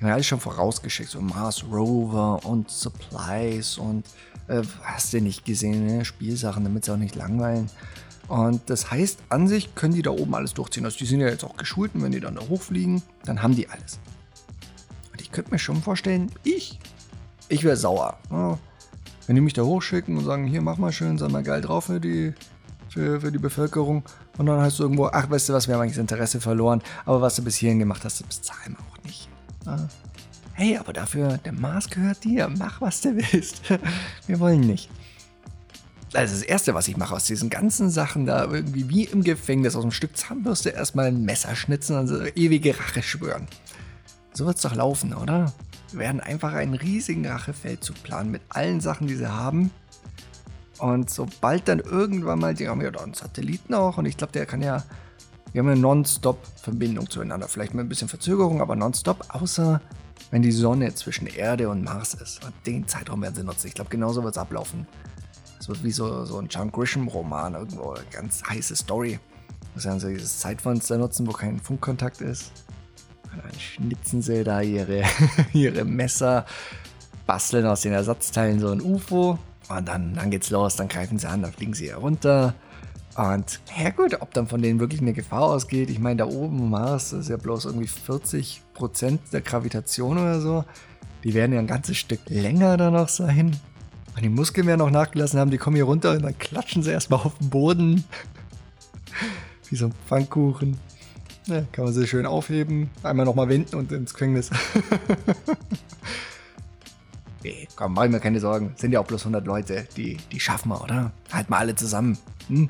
ja, 0.00 0.14
alles 0.14 0.26
schon 0.26 0.40
vorausgeschickt, 0.40 1.10
so 1.10 1.20
Mars 1.20 1.64
Rover 1.64 2.44
und 2.44 2.70
Supplies 2.70 3.78
und 3.78 4.04
äh, 4.48 4.62
hast 4.82 5.12
du 5.12 5.20
nicht 5.20 5.44
gesehen, 5.44 5.86
ne? 5.86 6.04
Spielsachen, 6.04 6.64
damit 6.64 6.84
sie 6.84 6.92
auch 6.92 6.96
nicht 6.96 7.14
langweilen. 7.14 7.70
Und 8.28 8.68
das 8.68 8.90
heißt, 8.90 9.20
an 9.30 9.48
sich 9.48 9.74
können 9.74 9.94
die 9.94 10.02
da 10.02 10.10
oben 10.10 10.34
alles 10.34 10.54
durchziehen. 10.54 10.84
Also 10.84 10.98
die 10.98 11.06
sind 11.06 11.20
ja 11.20 11.28
jetzt 11.28 11.44
auch 11.44 11.56
geschult 11.56 11.94
und 11.94 12.02
wenn 12.02 12.12
die 12.12 12.20
dann 12.20 12.34
da 12.34 12.42
hochfliegen, 12.42 13.02
dann 13.24 13.42
haben 13.42 13.54
die 13.54 13.68
alles. 13.68 13.98
Und 15.12 15.20
ich 15.20 15.32
könnte 15.32 15.50
mir 15.50 15.58
schon 15.58 15.82
vorstellen, 15.82 16.30
ich, 16.44 16.78
ich 17.48 17.64
wäre 17.64 17.76
sauer. 17.76 18.18
Ja, 18.30 18.58
wenn 19.28 19.34
die 19.34 19.42
mich 19.42 19.52
da 19.52 19.62
hochschicken 19.62 20.16
und 20.16 20.24
sagen, 20.24 20.46
hier 20.46 20.62
mach 20.62 20.78
mal 20.78 20.90
schön, 20.90 21.18
sei 21.18 21.28
mal 21.28 21.42
geil 21.42 21.60
drauf 21.60 21.84
für 21.84 22.00
die, 22.00 22.32
für, 22.88 23.20
für 23.20 23.30
die 23.30 23.38
Bevölkerung. 23.38 24.02
Und 24.38 24.46
dann 24.46 24.58
heißt 24.58 24.78
du 24.78 24.84
irgendwo, 24.84 25.06
ach 25.12 25.28
weißt 25.28 25.50
du 25.50 25.52
was, 25.52 25.68
wir 25.68 25.74
haben 25.74 25.82
eigentlich 25.82 25.96
das 25.96 26.00
Interesse 26.00 26.40
verloren, 26.40 26.82
aber 27.04 27.20
was 27.20 27.36
du 27.36 27.44
bis 27.44 27.56
hierhin 27.56 27.78
gemacht 27.78 28.04
hast, 28.04 28.20
das 28.20 28.26
bezahlen 28.26 28.76
wir 28.78 28.80
auch 28.80 29.04
nicht. 29.04 29.28
Hey, 30.54 30.78
aber 30.78 30.94
dafür, 30.94 31.36
der 31.44 31.52
Mars 31.52 31.90
gehört 31.90 32.24
dir, 32.24 32.48
mach 32.48 32.80
was 32.80 33.02
du 33.02 33.14
willst. 33.16 33.60
Wir 34.26 34.40
wollen 34.40 34.60
nicht. 34.60 34.90
Also 36.14 36.34
das 36.34 36.42
Erste, 36.42 36.74
was 36.74 36.88
ich 36.88 36.96
mache 36.96 37.14
aus 37.14 37.26
diesen 37.26 37.50
ganzen 37.50 37.90
Sachen 37.90 38.26
da, 38.26 38.44
irgendwie 38.44 38.88
wie 38.88 39.04
im 39.04 39.22
Gefängnis 39.22 39.76
aus 39.76 39.82
einem 39.82 39.92
Stück 39.92 40.16
Zahnbürste 40.16 40.70
erstmal 40.70 41.06
ein 41.06 41.22
Messer 41.22 41.54
schnitzen 41.54 41.96
und 41.96 42.08
so 42.08 42.24
ewige 42.24 42.76
Rache 42.76 43.02
schwören. 43.02 43.46
So 44.32 44.46
wird's 44.46 44.62
doch 44.62 44.74
laufen, 44.74 45.12
oder? 45.14 45.52
Wir 45.92 46.00
werden 46.00 46.20
einfach 46.20 46.52
einen 46.52 46.74
riesigen 46.74 47.26
Rachefeldzug 47.26 48.02
planen 48.02 48.30
mit 48.30 48.42
allen 48.48 48.80
Sachen, 48.80 49.06
die 49.06 49.16
sie 49.16 49.30
haben. 49.30 49.70
Und 50.78 51.10
sobald 51.10 51.66
dann 51.68 51.80
irgendwann 51.80 52.38
mal, 52.38 52.54
die 52.54 52.68
haben 52.68 52.80
ja 52.80 52.90
da 52.90 53.02
einen 53.02 53.14
Satelliten 53.14 53.74
auch 53.74 53.98
und 53.98 54.06
ich 54.06 54.16
glaube, 54.16 54.32
der 54.32 54.46
kann 54.46 54.62
ja, 54.62 54.84
wir 55.52 55.60
haben 55.60 55.68
eine 55.68 55.80
Non-Stop-Verbindung 55.80 57.10
zueinander. 57.10 57.48
Vielleicht 57.48 57.74
mit 57.74 57.84
ein 57.84 57.88
bisschen 57.88 58.08
Verzögerung, 58.08 58.60
aber 58.60 58.76
non-stop, 58.76 59.24
außer 59.30 59.80
wenn 60.30 60.42
die 60.42 60.52
Sonne 60.52 60.94
zwischen 60.94 61.26
Erde 61.26 61.68
und 61.68 61.82
Mars 61.82 62.14
ist. 62.14 62.44
Und 62.44 62.54
den 62.66 62.86
Zeitraum 62.86 63.22
werden 63.22 63.34
sie 63.34 63.44
nutzen. 63.44 63.66
Ich 63.68 63.74
glaube, 63.74 63.90
genauso 63.90 64.22
wird 64.22 64.36
es 64.36 64.38
ablaufen. 64.38 64.86
Es 65.58 65.68
wird 65.68 65.82
wie 65.82 65.90
so, 65.90 66.24
so 66.24 66.38
ein 66.38 66.48
John 66.48 66.70
Grisham-Roman, 66.70 67.54
irgendwo 67.54 67.92
eine 67.92 68.04
ganz 68.12 68.42
heiße 68.44 68.76
Story. 68.76 69.18
Muss 69.74 69.84
ja 69.84 69.98
so 69.98 70.08
dieses 70.08 70.38
Zeitfenster 70.38 70.98
nutzen, 70.98 71.26
wo 71.26 71.32
kein 71.32 71.58
Funkkontakt 71.58 72.20
ist. 72.20 72.52
Dann 73.30 73.60
schnitzen 73.60 74.22
sie 74.22 74.44
da 74.44 74.60
ihre, 74.60 75.02
ihre 75.52 75.84
Messer, 75.84 76.46
basteln 77.26 77.66
aus 77.66 77.82
den 77.82 77.92
Ersatzteilen 77.92 78.60
so 78.60 78.70
ein 78.70 78.80
UFO. 78.80 79.38
Und 79.68 79.86
dann, 79.86 80.14
dann 80.14 80.30
geht's 80.30 80.50
los, 80.50 80.76
dann 80.76 80.88
greifen 80.88 81.18
sie 81.18 81.28
an, 81.28 81.42
dann 81.42 81.52
fliegen 81.52 81.74
sie 81.74 81.90
herunter. 81.90 82.54
Und 83.18 83.60
ja 83.76 83.90
gut, 83.90 84.20
ob 84.20 84.32
dann 84.32 84.46
von 84.46 84.62
denen 84.62 84.78
wirklich 84.78 85.00
eine 85.00 85.12
Gefahr 85.12 85.42
ausgeht. 85.42 85.90
Ich 85.90 85.98
meine, 85.98 86.18
da 86.18 86.26
oben 86.26 86.70
Mars 86.70 87.12
ist 87.12 87.28
ja 87.28 87.36
bloß 87.36 87.64
irgendwie 87.64 87.88
40% 87.88 89.18
der 89.32 89.40
Gravitation 89.40 90.18
oder 90.18 90.40
so. 90.40 90.64
Die 91.24 91.34
werden 91.34 91.52
ja 91.52 91.58
ein 91.58 91.66
ganzes 91.66 91.96
Stück 91.96 92.20
länger 92.28 92.76
da 92.76 92.92
noch 92.92 93.08
sein. 93.08 93.56
Und 94.14 94.22
die 94.22 94.28
Muskeln 94.28 94.66
werden 94.66 94.78
noch 94.78 94.90
nachgelassen 94.90 95.38
haben, 95.40 95.50
die 95.50 95.58
kommen 95.58 95.76
hier 95.76 95.84
runter 95.84 96.12
und 96.12 96.22
dann 96.22 96.38
klatschen 96.38 96.82
sie 96.82 96.90
erstmal 96.90 97.20
auf 97.20 97.36
den 97.38 97.50
Boden. 97.50 98.04
Wie 99.68 99.76
so 99.76 99.86
ein 99.86 99.94
Pfannkuchen. 100.06 100.78
Ja, 101.48 101.62
kann 101.72 101.84
man 101.86 101.94
sie 101.94 102.06
schön 102.06 102.26
aufheben, 102.26 102.90
einmal 103.02 103.24
nochmal 103.24 103.48
wenden 103.48 103.74
und 103.76 103.90
ins 103.90 104.12
Gefängnis. 104.12 104.50
nee, 107.42 107.66
komm, 107.74 107.94
mach 107.94 108.04
ich 108.04 108.10
mir 108.10 108.20
keine 108.20 108.38
Sorgen. 108.38 108.74
Sind 108.76 108.92
ja 108.92 109.00
auch 109.00 109.06
bloß 109.06 109.22
100 109.22 109.46
Leute. 109.46 109.88
Die, 109.96 110.18
die 110.30 110.40
schaffen 110.40 110.68
wir, 110.68 110.82
oder? 110.82 111.10
Halt 111.32 111.48
mal 111.48 111.58
alle 111.58 111.74
zusammen. 111.74 112.18
Hm? 112.48 112.68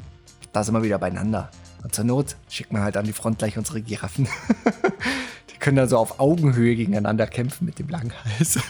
da 0.52 0.64
sind 0.64 0.74
wir 0.74 0.82
wieder 0.82 0.98
beieinander. 0.98 1.50
Und 1.82 1.94
zur 1.94 2.04
Not 2.04 2.36
schicken 2.48 2.74
wir 2.76 2.82
halt 2.82 2.96
an 2.96 3.04
die 3.04 3.12
Front 3.12 3.38
gleich 3.38 3.56
unsere 3.56 3.80
Giraffen. 3.80 4.26
die 5.52 5.56
können 5.58 5.76
dann 5.76 5.88
so 5.88 5.98
auf 5.98 6.18
Augenhöhe 6.18 6.74
gegeneinander 6.74 7.26
kämpfen 7.26 7.64
mit 7.64 7.78
dem 7.78 7.88
langen 7.88 8.12
Hals. 8.24 8.58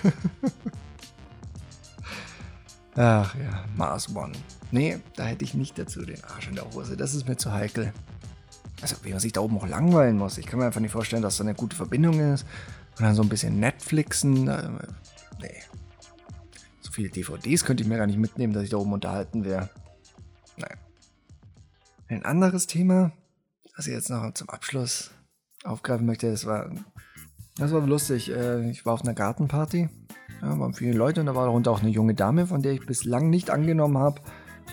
Ach 2.96 3.34
ja, 3.34 3.64
Mars 3.76 4.14
One. 4.14 4.32
Nee, 4.70 4.98
da 5.16 5.24
hätte 5.24 5.44
ich 5.44 5.54
nicht 5.54 5.78
dazu 5.78 6.04
den 6.04 6.22
Arsch 6.24 6.48
in 6.48 6.56
der 6.56 6.70
Hose. 6.72 6.96
Das 6.96 7.14
ist 7.14 7.26
mir 7.28 7.36
zu 7.36 7.52
heikel. 7.52 7.92
Also, 8.80 8.96
wie 9.02 9.10
man 9.10 9.20
sich 9.20 9.32
da 9.32 9.40
oben 9.40 9.58
auch 9.58 9.66
langweilen 9.66 10.16
muss. 10.16 10.38
Ich 10.38 10.46
kann 10.46 10.60
mir 10.60 10.66
einfach 10.66 10.80
nicht 10.80 10.92
vorstellen, 10.92 11.22
dass 11.22 11.36
da 11.36 11.44
eine 11.44 11.54
gute 11.54 11.76
Verbindung 11.76 12.20
ist. 12.20 12.46
Und 12.98 13.04
dann 13.04 13.14
so 13.14 13.22
ein 13.22 13.28
bisschen 13.28 13.58
Netflixen. 13.60 14.48
Äh, 14.48 14.70
nee. 15.40 15.62
So 16.80 16.92
viele 16.92 17.08
DVDs 17.08 17.64
könnte 17.64 17.82
ich 17.82 17.88
mir 17.88 17.96
gar 17.96 18.06
nicht 18.06 18.18
mitnehmen, 18.18 18.52
dass 18.52 18.64
ich 18.64 18.70
da 18.70 18.76
oben 18.76 18.92
unterhalten 18.92 19.44
wäre. 19.44 19.70
Nein. 20.56 20.76
Ein 22.08 22.24
anderes 22.24 22.66
Thema, 22.66 23.12
das 23.76 23.86
ich 23.86 23.92
jetzt 23.92 24.10
noch 24.10 24.32
zum 24.34 24.48
Abschluss 24.48 25.10
aufgreifen 25.64 26.06
möchte, 26.06 26.30
das 26.30 26.46
war, 26.46 26.70
das 27.56 27.72
war 27.72 27.86
lustig. 27.86 28.30
Äh, 28.30 28.70
ich 28.70 28.86
war 28.86 28.94
auf 28.94 29.02
einer 29.02 29.14
Gartenparty, 29.14 29.88
ja, 30.40 30.58
waren 30.58 30.74
viele 30.74 30.96
Leute 30.96 31.20
und 31.20 31.26
da 31.26 31.34
war 31.34 31.46
darunter 31.46 31.70
auch 31.70 31.82
eine 31.82 31.90
junge 31.90 32.14
Dame, 32.14 32.46
von 32.46 32.62
der 32.62 32.72
ich 32.72 32.86
bislang 32.86 33.28
nicht 33.28 33.50
angenommen 33.50 33.98
habe, 33.98 34.20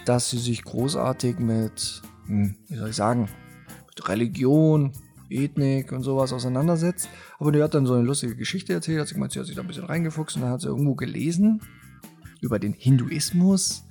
dass 0.05 0.29
sie 0.29 0.37
sich 0.37 0.63
großartig 0.63 1.39
mit, 1.39 2.01
hm, 2.27 2.55
wie 2.67 2.75
soll 2.75 2.89
ich 2.89 2.95
sagen, 2.95 3.29
Religion, 4.03 4.91
Ethnik 5.29 5.91
und 5.91 6.03
sowas 6.03 6.33
auseinandersetzt. 6.33 7.09
Aber 7.39 7.51
die 7.51 7.61
hat 7.61 7.73
dann 7.73 7.85
so 7.85 7.93
eine 7.93 8.03
lustige 8.03 8.35
Geschichte 8.35 8.73
erzählt, 8.73 8.99
hat 8.99 9.07
sich 9.07 9.15
gemeint, 9.15 9.31
sie 9.31 9.39
hat 9.39 9.47
sich 9.47 9.55
da 9.55 9.61
ein 9.61 9.67
bisschen 9.67 9.85
reingefuchst 9.85 10.35
und 10.35 10.43
dann 10.43 10.51
hat 10.51 10.61
sie 10.61 10.67
irgendwo 10.67 10.95
gelesen 10.95 11.61
über 12.41 12.59
den 12.59 12.73
Hinduismus 12.73 13.85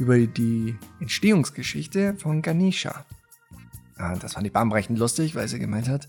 über 0.00 0.18
die 0.18 0.76
Entstehungsgeschichte 0.98 2.14
von 2.16 2.42
Ganesha. 2.42 3.04
Ah, 3.96 4.16
das 4.16 4.32
fand 4.32 4.46
ich 4.46 4.52
bahnbrechend 4.52 4.98
lustig, 4.98 5.34
weil 5.34 5.46
sie 5.46 5.58
gemeint 5.58 5.88
hat, 5.88 6.08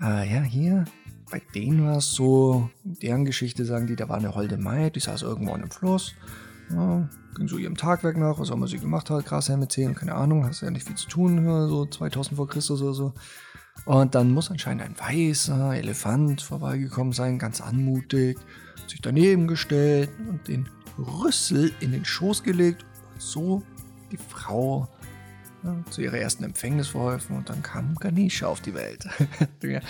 äh, 0.00 0.34
ja, 0.34 0.42
hier, 0.42 0.84
bei 1.30 1.40
denen 1.54 1.84
war 1.84 1.98
es 1.98 2.10
so, 2.10 2.68
deren 2.82 3.24
Geschichte 3.24 3.64
sagen 3.64 3.86
die, 3.86 3.94
da 3.94 4.08
war 4.08 4.16
eine 4.16 4.34
holde 4.34 4.58
Maid, 4.58 4.96
die 4.96 5.00
saß 5.00 5.22
irgendwo 5.22 5.52
an 5.52 5.60
einem 5.60 5.70
Fluss, 5.70 6.14
ja, 6.70 7.08
ging 7.36 7.48
so 7.48 7.56
ihrem 7.58 7.76
Tagwerk 7.76 8.16
nach, 8.16 8.38
was 8.38 8.50
auch 8.50 8.56
immer 8.56 8.68
sie 8.68 8.78
gemacht 8.78 9.10
hat, 9.10 9.24
Grashelme 9.24 9.68
zählen, 9.68 9.94
keine 9.94 10.14
Ahnung, 10.14 10.44
hast 10.44 10.60
ja 10.60 10.70
nicht 10.70 10.86
viel 10.86 10.96
zu 10.96 11.08
tun, 11.08 11.44
so 11.68 11.86
2000 11.86 12.36
vor 12.36 12.48
Christus 12.48 12.82
oder 12.82 12.94
so. 12.94 13.14
Und 13.84 14.14
dann 14.14 14.32
muss 14.32 14.50
anscheinend 14.50 14.82
ein 14.82 14.98
weißer 14.98 15.74
Elefant 15.74 16.42
vorbeigekommen 16.42 17.12
sein, 17.12 17.38
ganz 17.38 17.60
anmutig, 17.60 18.38
sich 18.86 19.00
daneben 19.00 19.46
gestellt 19.46 20.10
und 20.28 20.46
den 20.48 20.68
Rüssel 20.98 21.72
in 21.80 21.92
den 21.92 22.04
Schoß 22.04 22.42
gelegt 22.42 22.84
so 23.18 23.62
die 24.10 24.16
Frau 24.16 24.88
ja, 25.64 25.76
zu 25.90 26.02
ihrer 26.02 26.18
ersten 26.18 26.44
Empfängnis 26.44 26.88
verholfen 26.88 27.36
und 27.36 27.48
dann 27.48 27.62
kam 27.62 27.94
Ganesha 27.96 28.46
auf 28.46 28.60
die 28.60 28.74
Welt. 28.74 29.08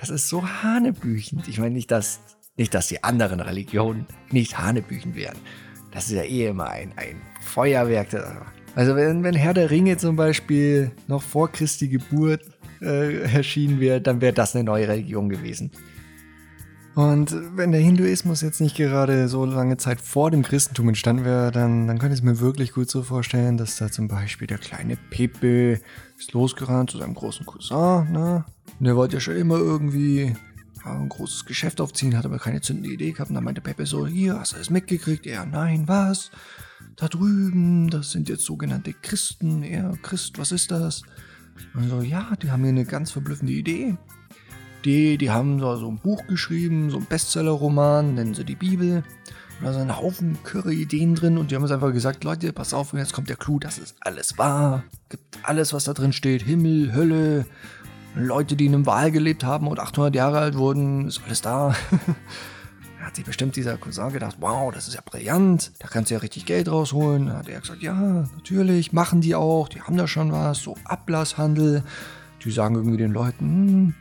das 0.00 0.10
ist 0.10 0.28
so 0.28 0.46
hanebüchend. 0.46 1.48
Ich 1.48 1.58
meine 1.58 1.74
nicht, 1.74 1.90
dass, 1.90 2.20
nicht, 2.56 2.74
dass 2.74 2.88
die 2.88 3.04
anderen 3.04 3.40
Religionen 3.40 4.06
nicht 4.30 4.58
hanebüchend 4.58 5.14
wären. 5.14 5.36
Das 5.96 6.08
ist 6.08 6.12
ja 6.12 6.24
eh 6.24 6.48
immer 6.48 6.68
ein, 6.68 6.92
ein 6.96 7.22
Feuerwerk. 7.40 8.08
Also 8.74 8.96
wenn, 8.96 9.24
wenn 9.24 9.34
Herr 9.34 9.54
der 9.54 9.70
Ringe 9.70 9.96
zum 9.96 10.14
Beispiel 10.14 10.90
noch 11.08 11.22
vor 11.22 11.50
Christi 11.50 11.88
Geburt 11.88 12.42
äh, 12.82 13.22
erschienen 13.22 13.80
wäre, 13.80 14.02
dann 14.02 14.20
wäre 14.20 14.34
das 14.34 14.54
eine 14.54 14.64
neue 14.64 14.88
Religion 14.88 15.30
gewesen. 15.30 15.70
Und 16.96 17.34
wenn 17.56 17.72
der 17.72 17.80
Hinduismus 17.80 18.42
jetzt 18.42 18.60
nicht 18.60 18.76
gerade 18.76 19.28
so 19.28 19.46
lange 19.46 19.78
Zeit 19.78 20.02
vor 20.02 20.30
dem 20.30 20.42
Christentum 20.42 20.88
entstanden 20.88 21.24
wäre, 21.24 21.50
dann, 21.50 21.86
dann 21.86 21.98
könnte 21.98 22.12
ich 22.12 22.20
es 22.20 22.24
mir 22.24 22.40
wirklich 22.40 22.72
gut 22.72 22.90
so 22.90 23.02
vorstellen, 23.02 23.56
dass 23.56 23.78
da 23.78 23.90
zum 23.90 24.06
Beispiel 24.06 24.46
der 24.46 24.58
kleine 24.58 24.98
Pepe 25.08 25.80
ist 26.18 26.34
losgerannt 26.34 26.90
zu 26.90 26.98
seinem 26.98 27.14
großen 27.14 27.46
Cousin, 27.46 28.12
ne? 28.12 28.44
Und 28.78 28.84
der 28.84 28.96
wollte 28.96 29.14
ja 29.14 29.20
schon 29.20 29.36
immer 29.36 29.56
irgendwie 29.56 30.36
ein 30.86 31.08
großes 31.08 31.44
Geschäft 31.44 31.80
aufziehen, 31.80 32.16
hat 32.16 32.24
aber 32.24 32.38
keine 32.38 32.60
zündende 32.60 32.90
Idee 32.90 33.12
gehabt. 33.12 33.30
Und 33.30 33.34
dann 33.34 33.44
meinte 33.44 33.60
Pepe 33.60 33.86
so, 33.86 34.06
hier, 34.06 34.38
hast 34.38 34.52
du 34.52 34.58
das 34.58 34.70
mitgekriegt? 34.70 35.26
Er, 35.26 35.46
nein, 35.46 35.86
was? 35.86 36.30
Da 36.96 37.08
drüben, 37.08 37.90
das 37.90 38.12
sind 38.12 38.28
jetzt 38.28 38.44
sogenannte 38.44 38.92
Christen. 38.92 39.62
Er, 39.62 39.96
Christ, 40.02 40.38
was 40.38 40.52
ist 40.52 40.70
das? 40.70 41.02
Und 41.74 41.88
so, 41.88 42.00
ja, 42.00 42.34
die 42.42 42.50
haben 42.50 42.62
hier 42.62 42.70
eine 42.70 42.84
ganz 42.84 43.10
verblüffende 43.10 43.52
Idee. 43.52 43.96
Die, 44.84 45.18
die 45.18 45.30
haben 45.30 45.58
so, 45.58 45.76
so 45.76 45.90
ein 45.90 45.98
Buch 45.98 46.26
geschrieben, 46.26 46.90
so 46.90 46.98
ein 46.98 47.06
Bestseller-Roman, 47.06 48.14
nennen 48.14 48.34
sie 48.34 48.44
die 48.44 48.54
Bibel. 48.54 49.02
Und 49.58 49.66
da 49.66 49.72
sind 49.72 49.82
ein 49.82 49.96
Haufen 49.96 50.38
Curry-Ideen 50.44 51.14
drin 51.14 51.38
und 51.38 51.50
die 51.50 51.54
haben 51.54 51.62
uns 51.62 51.72
einfach 51.72 51.92
gesagt, 51.92 52.24
Leute, 52.24 52.52
pass 52.52 52.74
auf, 52.74 52.92
jetzt 52.92 53.14
kommt 53.14 53.30
der 53.30 53.36
Clou, 53.36 53.58
das 53.58 53.78
ist 53.78 53.96
alles 54.00 54.36
wahr. 54.38 54.84
Gibt 55.08 55.38
alles, 55.42 55.72
was 55.72 55.84
da 55.84 55.94
drin 55.94 56.12
steht. 56.12 56.42
Himmel, 56.42 56.94
Hölle, 56.94 57.46
Leute, 58.16 58.56
die 58.56 58.66
in 58.66 58.74
einem 58.74 58.86
Wal 58.86 59.10
gelebt 59.10 59.44
haben 59.44 59.68
und 59.68 59.78
800 59.78 60.14
Jahre 60.14 60.38
alt 60.38 60.56
wurden, 60.56 61.06
ist 61.06 61.20
alles 61.24 61.42
da. 61.42 61.74
da 62.98 63.06
hat 63.06 63.14
sich 63.14 63.26
bestimmt 63.26 63.56
dieser 63.56 63.76
Cousin 63.76 64.10
gedacht, 64.10 64.36
wow, 64.40 64.72
das 64.72 64.88
ist 64.88 64.94
ja 64.94 65.02
brillant, 65.04 65.72
da 65.78 65.88
kannst 65.88 66.10
du 66.10 66.14
ja 66.14 66.20
richtig 66.20 66.46
Geld 66.46 66.70
rausholen. 66.70 67.26
Da 67.26 67.34
hat 67.34 67.48
er 67.48 67.60
gesagt, 67.60 67.82
ja, 67.82 68.24
natürlich, 68.34 68.94
machen 68.94 69.20
die 69.20 69.34
auch, 69.34 69.68
die 69.68 69.82
haben 69.82 69.98
da 69.98 70.08
schon 70.08 70.32
was, 70.32 70.60
so 70.60 70.76
Ablasshandel. 70.84 71.82
Die 72.42 72.50
sagen 72.50 72.76
irgendwie 72.76 72.96
den 72.96 73.12
Leuten, 73.12 73.44
hm, 73.44 73.94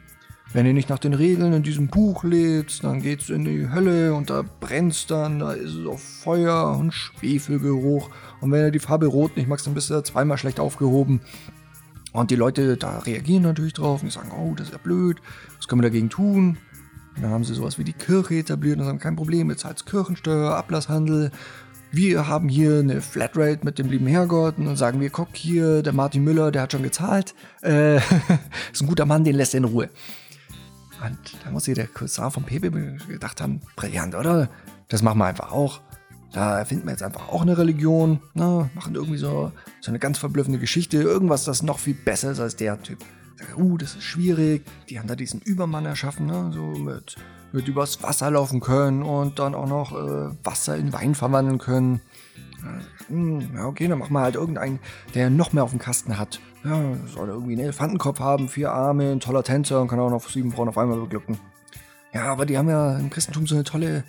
wenn 0.53 0.65
ihr 0.65 0.73
nicht 0.73 0.89
nach 0.89 0.99
den 0.99 1.13
Regeln 1.13 1.51
in 1.51 1.63
diesem 1.63 1.87
Buch 1.87 2.23
lebt, 2.23 2.83
dann 2.83 3.01
geht's 3.01 3.29
in 3.29 3.43
die 3.43 3.69
Hölle 3.69 4.13
und 4.13 4.29
da 4.29 4.45
brennt's 4.61 5.07
dann, 5.07 5.39
da 5.39 5.51
ist 5.51 5.73
es 5.73 5.85
auf 5.85 6.01
Feuer 6.01 6.77
und 6.77 6.93
Schwefelgeruch. 6.93 8.09
Und 8.39 8.51
wenn 8.51 8.61
ihr 8.61 8.71
die 8.71 8.79
Farbe 8.79 9.07
Rot 9.07 9.35
nicht 9.35 9.49
magst, 9.49 9.67
dann 9.67 9.73
bist 9.73 9.89
du 9.89 10.01
zweimal 10.03 10.37
schlecht 10.37 10.61
aufgehoben. 10.61 11.19
Und 12.15 12.31
die 12.31 12.37
Leute 12.37 12.77
da 12.77 12.99
reagieren 12.99 13.43
natürlich 13.43 13.73
drauf 13.73 14.01
und 14.01 14.09
sagen, 14.09 14.31
oh, 14.31 14.55
das 14.55 14.67
ist 14.67 14.71
ja 14.71 14.79
blöd, 14.81 15.17
was 15.57 15.67
können 15.67 15.81
wir 15.81 15.89
dagegen 15.89 16.09
tun? 16.09 16.57
Und 17.15 17.21
dann 17.21 17.31
haben 17.31 17.43
sie 17.43 17.53
sowas 17.53 17.77
wie 17.77 17.83
die 17.83 17.91
Kirche 17.91 18.35
etabliert 18.35 18.79
und 18.79 18.85
sagen, 18.85 18.99
kein 18.99 19.17
Problem, 19.17 19.49
jetzt 19.49 19.65
halt 19.65 19.85
Kirchensteuer, 19.85 20.55
Ablasshandel. 20.55 21.31
Wir 21.91 22.27
haben 22.27 22.47
hier 22.47 22.79
eine 22.79 23.01
Flatrate 23.01 23.65
mit 23.65 23.79
dem 23.79 23.89
lieben 23.89 24.07
Herrgott 24.07 24.57
und 24.57 24.65
dann 24.65 24.77
sagen 24.77 25.01
wir, 25.01 25.09
guck 25.09 25.35
hier, 25.35 25.83
der 25.83 25.91
Martin 25.91 26.23
Müller, 26.23 26.51
der 26.51 26.61
hat 26.61 26.71
schon 26.71 26.83
gezahlt. 26.83 27.35
Äh, 27.61 27.97
ist 28.71 28.81
ein 28.81 28.87
guter 28.87 29.05
Mann, 29.05 29.25
den 29.25 29.35
lässt 29.35 29.53
er 29.53 29.57
in 29.57 29.65
Ruhe. 29.65 29.89
Und 31.05 31.17
da 31.43 31.51
muss 31.51 31.65
sich 31.65 31.75
der 31.75 31.87
Cousin 31.87 32.31
von 32.31 32.43
Pepe 32.43 32.71
gedacht 33.09 33.41
haben, 33.41 33.59
brillant, 33.75 34.15
oder? 34.15 34.47
Das 34.87 35.01
machen 35.01 35.17
wir 35.17 35.25
einfach 35.25 35.51
auch. 35.51 35.81
Da 36.35 36.59
erfinden 36.59 36.83
wir 36.83 36.91
jetzt 36.91 37.01
einfach 37.01 37.29
auch 37.29 37.43
eine 37.43 37.57
Religion, 37.57 38.19
ne? 38.33 38.69
machen 38.75 38.93
irgendwie 38.93 39.17
so, 39.17 39.53
so 39.79 39.89
eine 39.89 39.99
ganz 39.99 40.17
verblüffende 40.17 40.59
Geschichte, 40.59 40.97
irgendwas, 40.97 41.45
das 41.45 41.63
noch 41.63 41.79
viel 41.79 41.93
besser 41.93 42.31
ist 42.31 42.41
als 42.41 42.57
der 42.57 42.81
Typ. 42.81 42.99
Uh, 43.55 43.77
das 43.77 43.95
ist 43.95 44.03
schwierig. 44.03 44.65
Die 44.89 44.99
haben 44.99 45.07
da 45.07 45.15
diesen 45.15 45.39
Übermann 45.39 45.85
erschaffen, 45.85 46.25
ne? 46.25 46.51
so 46.53 46.61
mit, 46.61 47.15
mit 47.53 47.69
übers 47.69 48.03
Wasser 48.03 48.29
laufen 48.31 48.59
können 48.59 49.01
und 49.01 49.39
dann 49.39 49.55
auch 49.55 49.69
noch 49.69 49.93
äh, 49.93 50.35
Wasser 50.43 50.75
in 50.75 50.91
Wein 50.91 51.15
verwandeln 51.15 51.57
können. 51.57 52.01
Hm, 53.07 53.55
ja, 53.55 53.67
okay, 53.67 53.87
dann 53.87 53.99
machen 53.99 54.11
wir 54.11 54.19
halt 54.19 54.35
irgendeinen, 54.35 54.79
der 55.13 55.29
noch 55.29 55.53
mehr 55.53 55.63
auf 55.63 55.69
dem 55.69 55.79
Kasten 55.79 56.17
hat. 56.17 56.41
Ja, 56.65 56.81
soll 57.13 57.29
irgendwie 57.29 57.53
einen 57.53 57.61
Elefantenkopf 57.61 58.19
haben, 58.19 58.49
vier 58.49 58.73
Arme, 58.73 59.09
ein 59.09 59.21
toller 59.21 59.43
Tänzer 59.43 59.81
und 59.81 59.87
kann 59.87 60.01
auch 60.01 60.09
noch 60.09 60.27
sieben 60.27 60.51
Frauen 60.51 60.67
auf 60.67 60.77
einmal 60.77 60.99
beglücken. 60.99 61.39
Ja, 62.13 62.25
aber 62.25 62.45
die 62.45 62.57
haben 62.57 62.67
ja 62.67 62.97
im 62.97 63.09
Christentum 63.09 63.47
so 63.47 63.55
eine 63.55 63.63
tolle, 63.63 64.03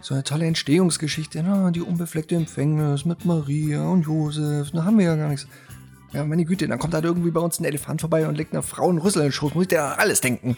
so 0.00 0.14
eine 0.14 0.24
tolle 0.24 0.46
Entstehungsgeschichte. 0.46 1.42
Na, 1.42 1.70
die 1.70 1.80
unbefleckte 1.80 2.36
Empfängnis 2.36 3.04
mit 3.04 3.24
Maria 3.24 3.84
und 3.84 4.02
Josef. 4.02 4.70
Da 4.72 4.84
haben 4.84 4.98
wir 4.98 5.06
ja 5.06 5.16
gar 5.16 5.28
nichts. 5.28 5.46
Ja, 6.12 6.24
meine 6.24 6.44
Güte, 6.44 6.68
dann 6.68 6.78
kommt 6.78 6.94
halt 6.94 7.04
irgendwie 7.04 7.30
bei 7.30 7.40
uns 7.40 7.60
ein 7.60 7.64
Elefant 7.64 8.00
vorbei 8.00 8.26
und 8.26 8.36
legt 8.36 8.52
einer 8.52 8.62
Frau 8.62 8.88
einen 8.88 8.98
Rüssel 8.98 9.22
in 9.22 9.26
den 9.26 9.32
Schoß. 9.32 9.54
Muss 9.54 9.64
ich 9.64 9.68
dir 9.68 9.98
alles 9.98 10.20
denken. 10.20 10.56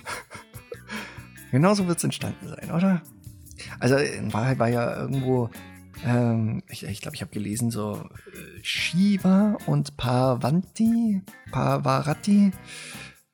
Genauso 1.50 1.86
wird 1.86 1.98
es 1.98 2.04
entstanden 2.04 2.48
sein, 2.48 2.70
oder? 2.70 3.02
Also 3.80 3.96
in 3.96 4.32
Wahrheit 4.32 4.58
war 4.58 4.68
ja 4.68 5.00
irgendwo 5.00 5.50
ähm, 6.04 6.62
ich 6.68 6.80
glaube, 6.80 6.92
ich, 6.92 7.00
glaub, 7.00 7.14
ich 7.14 7.20
habe 7.22 7.32
gelesen, 7.32 7.70
so 7.70 7.94
äh, 8.32 8.62
Shiva 8.62 9.56
und 9.66 9.96
Parvanti, 9.96 11.22
Parvarati 11.50 12.52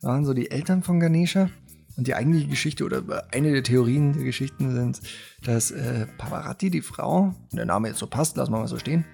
waren 0.00 0.24
so 0.24 0.34
die 0.34 0.50
Eltern 0.50 0.82
von 0.82 1.00
Ganesha. 1.00 1.50
Und 1.96 2.06
die 2.06 2.14
eigentliche 2.14 2.48
Geschichte 2.48 2.84
oder 2.84 3.28
eine 3.32 3.52
der 3.52 3.62
Theorien 3.62 4.14
der 4.14 4.24
Geschichten 4.24 4.72
sind, 4.72 5.00
dass 5.42 5.70
äh, 5.70 6.06
Parvati, 6.18 6.70
die 6.70 6.82
Frau, 6.82 7.34
der 7.52 7.66
Name 7.66 7.88
jetzt 7.88 7.98
so 7.98 8.06
passt, 8.06 8.36
lassen 8.36 8.52
wir 8.52 8.58
mal 8.58 8.68
so 8.68 8.78
stehen, 8.78 9.04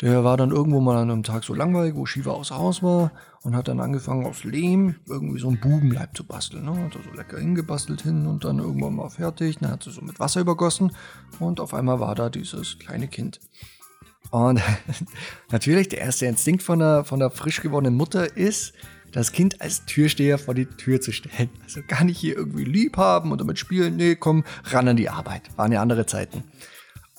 der 0.00 0.24
war 0.24 0.38
dann 0.38 0.50
irgendwo 0.50 0.80
mal 0.80 0.96
an 0.96 1.10
einem 1.10 1.22
Tag 1.22 1.44
so 1.44 1.52
langweilig, 1.52 1.94
wo 1.94 2.06
Shiva 2.06 2.30
außer 2.30 2.56
Haus 2.56 2.82
war 2.82 3.12
und 3.42 3.54
hat 3.54 3.68
dann 3.68 3.80
angefangen 3.80 4.24
aus 4.24 4.44
Lehm 4.44 4.94
irgendwie 5.06 5.38
so 5.38 5.48
einen 5.48 5.60
Bubenleib 5.60 6.16
zu 6.16 6.24
basteln. 6.24 6.64
Ne? 6.64 6.84
Hat 6.84 6.94
er 6.94 7.02
so 7.02 7.10
lecker 7.14 7.38
hingebastelt 7.38 8.00
hin 8.00 8.26
und 8.26 8.44
dann 8.44 8.60
irgendwann 8.60 8.94
mal 8.94 9.10
fertig. 9.10 9.58
Dann 9.58 9.72
hat 9.72 9.82
sie 9.82 9.90
so 9.90 10.00
mit 10.00 10.18
Wasser 10.18 10.40
übergossen 10.40 10.92
und 11.38 11.60
auf 11.60 11.74
einmal 11.74 12.00
war 12.00 12.14
da 12.14 12.30
dieses 12.30 12.78
kleine 12.78 13.08
Kind. 13.08 13.40
Und 14.30 14.62
natürlich, 15.50 15.90
der 15.90 16.00
erste 16.00 16.26
Instinkt 16.26 16.62
von 16.62 16.78
der, 16.78 17.04
von 17.04 17.18
der 17.18 17.30
frisch 17.30 17.60
gewordenen 17.60 17.96
Mutter 17.96 18.36
ist, 18.36 18.72
das 19.12 19.32
Kind 19.32 19.60
als 19.60 19.84
Türsteher 19.86 20.38
vor 20.38 20.54
die 20.54 20.66
Tür 20.66 21.00
zu 21.00 21.12
stellen. 21.12 21.50
Also 21.64 21.80
gar 21.86 22.04
nicht 22.04 22.18
hier 22.18 22.36
irgendwie 22.36 22.64
lieb 22.64 22.96
haben 22.96 23.32
und 23.32 23.40
damit 23.40 23.58
spielen. 23.58 23.96
Nee, 23.96 24.16
komm, 24.16 24.44
ran 24.64 24.88
an 24.88 24.96
die 24.96 25.08
Arbeit. 25.08 25.42
Waren 25.56 25.72
ja 25.72 25.82
andere 25.82 26.06
Zeiten. 26.06 26.44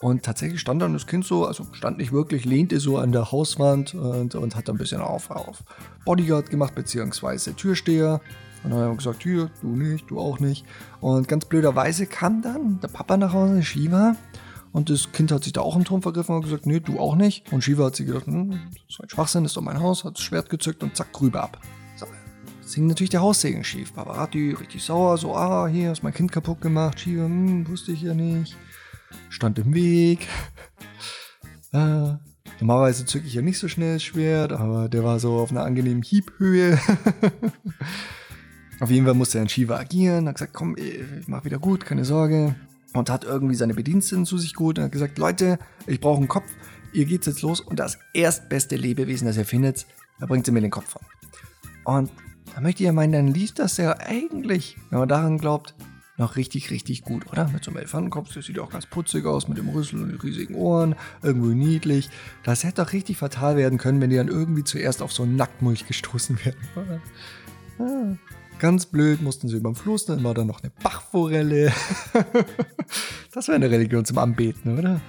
Und 0.01 0.23
tatsächlich 0.23 0.59
stand 0.59 0.81
dann 0.81 0.93
das 0.93 1.05
Kind 1.05 1.25
so, 1.25 1.45
also 1.45 1.67
stand 1.73 1.99
nicht 1.99 2.11
wirklich, 2.11 2.43
lehnte 2.43 2.79
so 2.79 2.97
an 2.97 3.11
der 3.11 3.31
Hauswand 3.31 3.93
und, 3.93 4.33
und 4.33 4.55
hat 4.55 4.67
dann 4.67 4.75
ein 4.75 4.79
bisschen 4.79 4.99
auf, 4.99 5.29
auf 5.29 5.63
Bodyguard 6.05 6.49
gemacht, 6.49 6.73
beziehungsweise 6.73 7.55
Türsteher. 7.55 8.19
Und 8.63 8.71
dann 8.71 8.79
haben 8.79 8.91
wir 8.91 8.97
gesagt, 8.97 9.21
hier, 9.21 9.51
du 9.61 9.67
nicht, 9.67 10.09
du 10.09 10.19
auch 10.19 10.39
nicht. 10.39 10.65
Und 11.01 11.27
ganz 11.27 11.45
blöderweise 11.45 12.07
kam 12.07 12.41
dann 12.41 12.79
der 12.79 12.87
Papa 12.87 13.15
nach 13.17 13.33
Hause, 13.33 13.61
Shiva. 13.61 14.15
Und 14.71 14.89
das 14.89 15.11
Kind 15.11 15.31
hat 15.31 15.43
sich 15.43 15.53
da 15.53 15.61
auch 15.61 15.75
im 15.75 15.83
Turm 15.83 16.01
vergriffen 16.01 16.35
und 16.35 16.43
gesagt, 16.43 16.65
nee, 16.65 16.79
du 16.79 16.99
auch 16.99 17.15
nicht. 17.15 17.51
Und 17.51 17.63
Shiva 17.63 17.85
hat 17.85 17.95
sich 17.95 18.07
gedacht, 18.07 18.25
hm, 18.25 18.59
das 18.71 18.95
ist 18.95 19.03
ein 19.03 19.09
Schwachsinn, 19.09 19.43
das 19.43 19.51
ist 19.51 19.57
doch 19.57 19.61
mein 19.61 19.81
Haus, 19.81 20.03
hat 20.03 20.15
das 20.17 20.23
Schwert 20.23 20.49
gezückt 20.49 20.81
und 20.81 20.95
zack, 20.95 21.09
rüber 21.21 21.43
ab. 21.43 21.59
Hing 22.73 22.87
natürlich 22.87 23.09
der 23.09 23.21
Haussegen 23.21 23.63
schief. 23.63 23.93
Barbarati 23.93 24.51
richtig 24.51 24.83
sauer, 24.83 25.17
so, 25.17 25.35
ah, 25.35 25.67
hier 25.67 25.91
ist 25.91 26.03
mein 26.03 26.13
Kind 26.13 26.31
kaputt 26.31 26.61
gemacht. 26.61 26.99
Shiva, 26.99 27.25
hm, 27.25 27.67
wusste 27.67 27.91
ich 27.91 28.01
ja 28.01 28.13
nicht 28.13 28.55
stand 29.29 29.59
im 29.59 29.73
Weg. 29.73 30.27
äh, 31.73 32.13
normalerweise 32.59 33.05
zücke 33.05 33.27
ich 33.27 33.33
ja 33.33 33.41
nicht 33.41 33.59
so 33.59 33.67
schnell 33.67 33.95
das 33.95 34.03
Schwert, 34.03 34.51
aber 34.51 34.89
der 34.89 35.03
war 35.03 35.19
so 35.19 35.39
auf 35.39 35.51
einer 35.51 35.63
angenehmen 35.63 36.03
Hiebhöhe. 36.03 36.79
auf 38.79 38.89
jeden 38.89 39.05
Fall 39.05 39.15
musste 39.15 39.39
in 39.39 39.49
Shiva 39.49 39.77
agieren, 39.77 40.27
hat 40.27 40.35
gesagt, 40.35 40.53
komm, 40.53 40.75
ich 40.77 41.27
mach 41.27 41.45
wieder 41.45 41.59
gut, 41.59 41.85
keine 41.85 42.05
Sorge. 42.05 42.55
Und 42.93 43.09
hat 43.09 43.23
irgendwie 43.23 43.55
seine 43.55 43.73
Bediensteten 43.73 44.25
zu 44.25 44.37
sich 44.37 44.53
geholt 44.53 44.77
und 44.77 44.85
hat 44.85 44.91
gesagt, 44.91 45.17
Leute, 45.17 45.59
ich 45.87 46.01
brauche 46.01 46.17
einen 46.17 46.27
Kopf, 46.27 46.49
ihr 46.91 47.05
geht's 47.05 47.25
jetzt 47.25 47.41
los 47.41 47.61
und 47.61 47.79
das 47.79 47.97
erstbeste 48.13 48.75
Lebewesen, 48.75 49.27
das 49.27 49.37
ihr 49.37 49.45
findet, 49.45 49.85
da 50.19 50.25
bringt 50.25 50.45
sie 50.45 50.51
mir 50.51 50.59
den 50.59 50.71
Kopf 50.71 50.89
von. 50.89 51.01
Und 51.85 52.11
da 52.53 52.61
möchte 52.61 52.83
ich 52.83 52.87
ja 52.87 52.93
meinen, 52.93 53.13
dann 53.13 53.27
liest 53.27 53.59
das 53.59 53.77
ja 53.77 53.97
eigentlich, 53.99 54.77
wenn 54.89 54.99
man 54.99 55.09
daran 55.09 55.37
glaubt, 55.37 55.73
noch 56.17 56.35
richtig, 56.35 56.71
richtig 56.71 57.03
gut, 57.03 57.25
oder? 57.31 57.47
Mit 57.49 57.63
so 57.63 57.71
einem 57.71 57.77
Elefantenkopf, 57.79 58.33
das 58.33 58.45
sieht 58.45 58.59
auch 58.59 58.69
ganz 58.69 58.85
putzig 58.85 59.25
aus, 59.25 59.47
mit 59.47 59.57
dem 59.57 59.69
Rüssel 59.69 60.01
und 60.01 60.09
den 60.09 60.19
riesigen 60.19 60.55
Ohren, 60.55 60.95
irgendwie 61.23 61.55
niedlich. 61.55 62.09
Das 62.43 62.63
hätte 62.63 62.83
doch 62.83 62.93
richtig 62.93 63.17
fatal 63.17 63.57
werden 63.57 63.77
können, 63.77 63.99
wenn 64.01 64.09
die 64.09 64.17
dann 64.17 64.27
irgendwie 64.27 64.63
zuerst 64.63 65.01
auf 65.01 65.11
so 65.11 65.23
einen 65.23 65.35
Nacktmulch 65.35 65.87
gestoßen 65.87 66.37
werden. 66.45 66.59
Ah, 67.79 68.15
ganz 68.59 68.85
blöd, 68.85 69.21
mussten 69.21 69.47
sie 69.47 69.57
über 69.57 69.71
den 69.71 69.75
Fluss, 69.75 70.05
dann 70.05 70.23
war 70.23 70.33
da 70.33 70.43
noch 70.43 70.61
eine 70.61 70.71
Bachforelle. 70.83 71.73
das 73.33 73.47
wäre 73.47 73.55
eine 73.55 73.71
Religion 73.71 74.05
zum 74.05 74.19
Anbeten, 74.19 74.77
oder? 74.77 75.01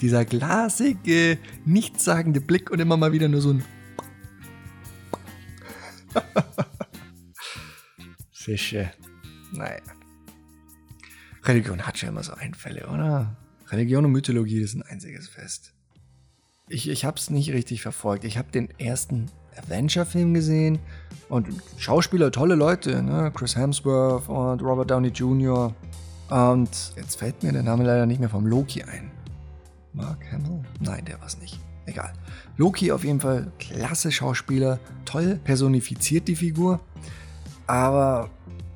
Dieser 0.00 0.24
glasige, 0.24 1.38
nichtssagende 1.64 2.40
Blick 2.40 2.70
und 2.70 2.78
immer 2.78 2.96
mal 2.96 3.12
wieder 3.12 3.28
nur 3.28 3.40
so 3.40 3.50
ein 3.54 3.64
Fische. 8.48 8.90
Naja. 9.52 9.82
Religion 11.44 11.86
hat 11.86 11.98
schon 11.98 12.08
immer 12.08 12.22
so 12.22 12.32
Einfälle, 12.32 12.86
oder? 12.86 13.36
Religion 13.68 14.06
und 14.06 14.12
Mythologie 14.12 14.62
ist 14.62 14.74
ein 14.74 14.80
einziges 14.80 15.28
Fest. 15.28 15.74
Ich, 16.70 16.88
ich 16.88 17.04
habe 17.04 17.18
es 17.18 17.28
nicht 17.28 17.52
richtig 17.52 17.82
verfolgt. 17.82 18.24
Ich 18.24 18.38
habe 18.38 18.50
den 18.50 18.70
ersten 18.80 19.26
Avenger-Film 19.54 20.32
gesehen 20.32 20.78
und 21.28 21.46
Schauspieler, 21.76 22.32
tolle 22.32 22.54
Leute, 22.54 23.02
ne? 23.02 23.30
Chris 23.34 23.54
Hemsworth 23.54 24.30
und 24.30 24.62
Robert 24.62 24.90
Downey 24.90 25.08
Jr. 25.08 25.74
Und 26.30 26.70
jetzt 26.96 27.16
fällt 27.16 27.42
mir 27.42 27.52
der 27.52 27.62
Name 27.62 27.84
leider 27.84 28.06
nicht 28.06 28.20
mehr 28.20 28.30
vom 28.30 28.46
Loki 28.46 28.82
ein. 28.82 29.10
Mark 29.92 30.24
Hamill? 30.32 30.62
Nein, 30.80 31.04
der 31.04 31.20
war 31.20 31.26
es 31.26 31.38
nicht. 31.38 31.60
Egal. 31.84 32.14
Loki 32.56 32.92
auf 32.92 33.04
jeden 33.04 33.20
Fall 33.20 33.52
klasse 33.58 34.10
Schauspieler, 34.10 34.78
toll 35.04 35.38
personifiziert 35.44 36.28
die 36.28 36.36
Figur. 36.36 36.80
Aber 37.68 38.30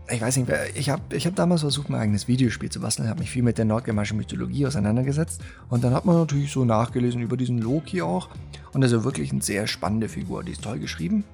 ich 0.08 0.20
weiß 0.20 0.36
nicht, 0.36 0.50
ich 0.74 0.90
habe 0.90 1.02
ich 1.16 1.26
hab 1.26 1.34
damals 1.34 1.62
versucht, 1.62 1.88
mein 1.88 2.00
eigenes 2.00 2.28
Videospiel 2.28 2.70
zu 2.70 2.80
basteln, 2.80 3.08
habe 3.08 3.20
mich 3.20 3.30
viel 3.30 3.42
mit 3.42 3.56
der 3.56 3.64
nordgermanischen 3.64 4.18
Mythologie 4.18 4.66
auseinandergesetzt. 4.66 5.40
Und 5.68 5.82
dann 5.82 5.94
hat 5.94 6.04
man 6.04 6.16
natürlich 6.16 6.52
so 6.52 6.64
nachgelesen 6.64 7.22
über 7.22 7.36
diesen 7.36 7.58
Loki 7.58 8.02
auch. 8.02 8.28
Und 8.72 8.82
ist 8.82 8.92
ja 8.92 9.04
wirklich 9.04 9.32
eine 9.32 9.42
sehr 9.42 9.66
spannende 9.66 10.08
Figur, 10.08 10.44
die 10.44 10.52
ist 10.52 10.62
toll 10.62 10.78
geschrieben. 10.78 11.24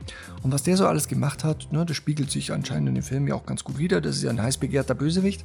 Und 0.43 0.53
was 0.53 0.63
der 0.63 0.77
so 0.77 0.87
alles 0.87 1.09
gemacht 1.09 1.45
hat, 1.45 1.71
ne, 1.73 1.85
das 1.85 1.97
spiegelt 1.97 2.31
sich 2.31 2.53
anscheinend 2.53 2.89
in 2.89 2.95
dem 2.97 3.05
Film 3.05 3.29
ja 3.29 3.35
auch 3.35 3.47
ganz 3.47 3.63
gut 3.63 3.79
wieder, 3.79 4.01
das 4.01 4.17
ist 4.17 4.23
ja 4.23 4.31
ein 4.31 4.43
heiß 4.43 4.57
begehrter 4.57 4.95
Bösewicht, 4.95 5.45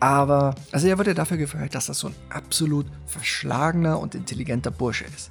aber 0.00 0.54
also 0.72 0.88
er 0.88 0.98
wird 0.98 1.08
ja 1.08 1.14
dafür 1.14 1.36
gefeiert, 1.36 1.74
dass 1.74 1.86
das 1.86 1.98
so 2.00 2.08
ein 2.08 2.14
absolut 2.30 2.86
verschlagener 3.06 4.00
und 4.00 4.14
intelligenter 4.14 4.70
Bursche 4.70 5.04
ist. 5.04 5.30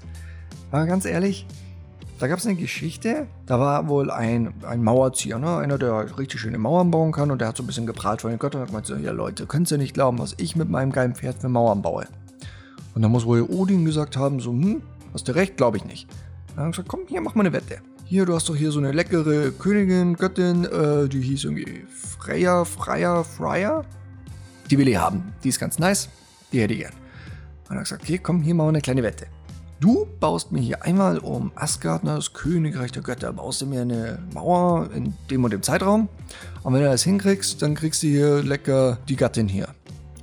Aber 0.71 0.85
ganz 0.85 1.05
ehrlich, 1.05 1.45
da 2.19 2.27
gab 2.27 2.39
es 2.39 2.45
eine 2.45 2.55
Geschichte, 2.55 3.27
da 3.45 3.59
war 3.59 3.87
wohl 3.87 4.11
ein, 4.11 4.53
ein 4.63 4.83
Mauerzieher, 4.83 5.39
ne? 5.39 5.57
einer, 5.57 5.77
der 5.77 6.17
richtig 6.17 6.41
schöne 6.41 6.57
Mauern 6.57 6.91
bauen 6.91 7.13
kann 7.13 7.31
und 7.31 7.39
der 7.39 7.47
hat 7.47 7.55
so 7.57 7.63
ein 7.63 7.67
bisschen 7.67 7.85
geprahlt 7.85 8.21
von 8.21 8.29
den 8.29 8.39
Göttern 8.39 8.63
und 8.63 8.73
hat 8.73 8.85
so, 8.85 8.95
ja 8.95 9.13
Leute, 9.13 9.45
könnt 9.45 9.71
ihr 9.71 9.77
nicht 9.77 9.93
glauben, 9.93 10.19
was 10.19 10.35
ich 10.37 10.57
mit 10.57 10.69
meinem 10.69 10.91
geilen 10.91 11.15
Pferd 11.15 11.39
für 11.39 11.47
Mauern 11.47 11.81
baue. 11.81 12.07
Und 12.93 13.01
dann 13.01 13.11
muss 13.11 13.25
wohl 13.25 13.43
Odin 13.43 13.85
gesagt 13.85 14.17
haben, 14.17 14.41
so, 14.41 14.51
hm, 14.51 14.81
hast 15.13 15.29
du 15.29 15.35
recht, 15.35 15.55
glaube 15.55 15.77
ich 15.77 15.85
nicht. 15.85 16.09
Dann 16.49 16.65
haben 16.65 16.71
gesagt, 16.71 16.89
komm, 16.89 17.01
hier, 17.07 17.21
mach 17.21 17.35
mal 17.35 17.45
eine 17.45 17.53
Wette. 17.53 17.77
Hier, 18.03 18.25
du 18.25 18.35
hast 18.35 18.49
doch 18.49 18.55
hier 18.55 18.71
so 18.71 18.79
eine 18.79 18.91
leckere 18.91 19.51
Königin, 19.51 20.15
Göttin, 20.15 20.65
äh, 20.65 21.07
die 21.07 21.21
hieß 21.21 21.45
irgendwie 21.45 21.85
Freya, 21.89 22.65
Freya, 22.65 23.23
Freya. 23.23 23.85
Die 24.69 24.77
will 24.77 24.89
ich 24.89 24.97
haben, 24.97 25.31
die 25.43 25.49
ist 25.49 25.59
ganz 25.59 25.79
nice, 25.79 26.09
die 26.51 26.59
hätte 26.59 26.73
ich 26.73 26.81
gern. 26.81 26.91
Und 26.91 27.69
dann 27.69 27.77
hat 27.77 27.85
gesagt, 27.85 28.03
okay, 28.03 28.17
komm, 28.17 28.41
hier 28.41 28.55
machen 28.55 28.67
wir 28.67 28.69
eine 28.69 28.81
kleine 28.81 29.03
Wette. 29.03 29.27
Du 29.79 30.07
baust 30.19 30.51
mir 30.51 30.59
hier 30.59 30.83
einmal 30.83 31.19
um 31.19 31.53
Asgard, 31.55 32.03
ne, 32.03 32.15
das 32.15 32.33
Königreich 32.33 32.91
der 32.91 33.01
Götter, 33.01 33.31
baust 33.31 33.61
du 33.61 33.65
mir 33.65 33.81
eine 33.81 34.19
Mauer 34.33 34.89
in 34.93 35.13
dem 35.29 35.45
und 35.45 35.51
dem 35.51 35.63
Zeitraum. 35.63 36.09
Und 36.63 36.73
wenn 36.73 36.81
du 36.81 36.89
das 36.89 37.03
hinkriegst, 37.03 37.61
dann 37.61 37.75
kriegst 37.75 38.03
du 38.03 38.07
hier 38.07 38.43
lecker 38.43 38.97
die 39.07 39.15
Gattin 39.15 39.47
hier. 39.47 39.69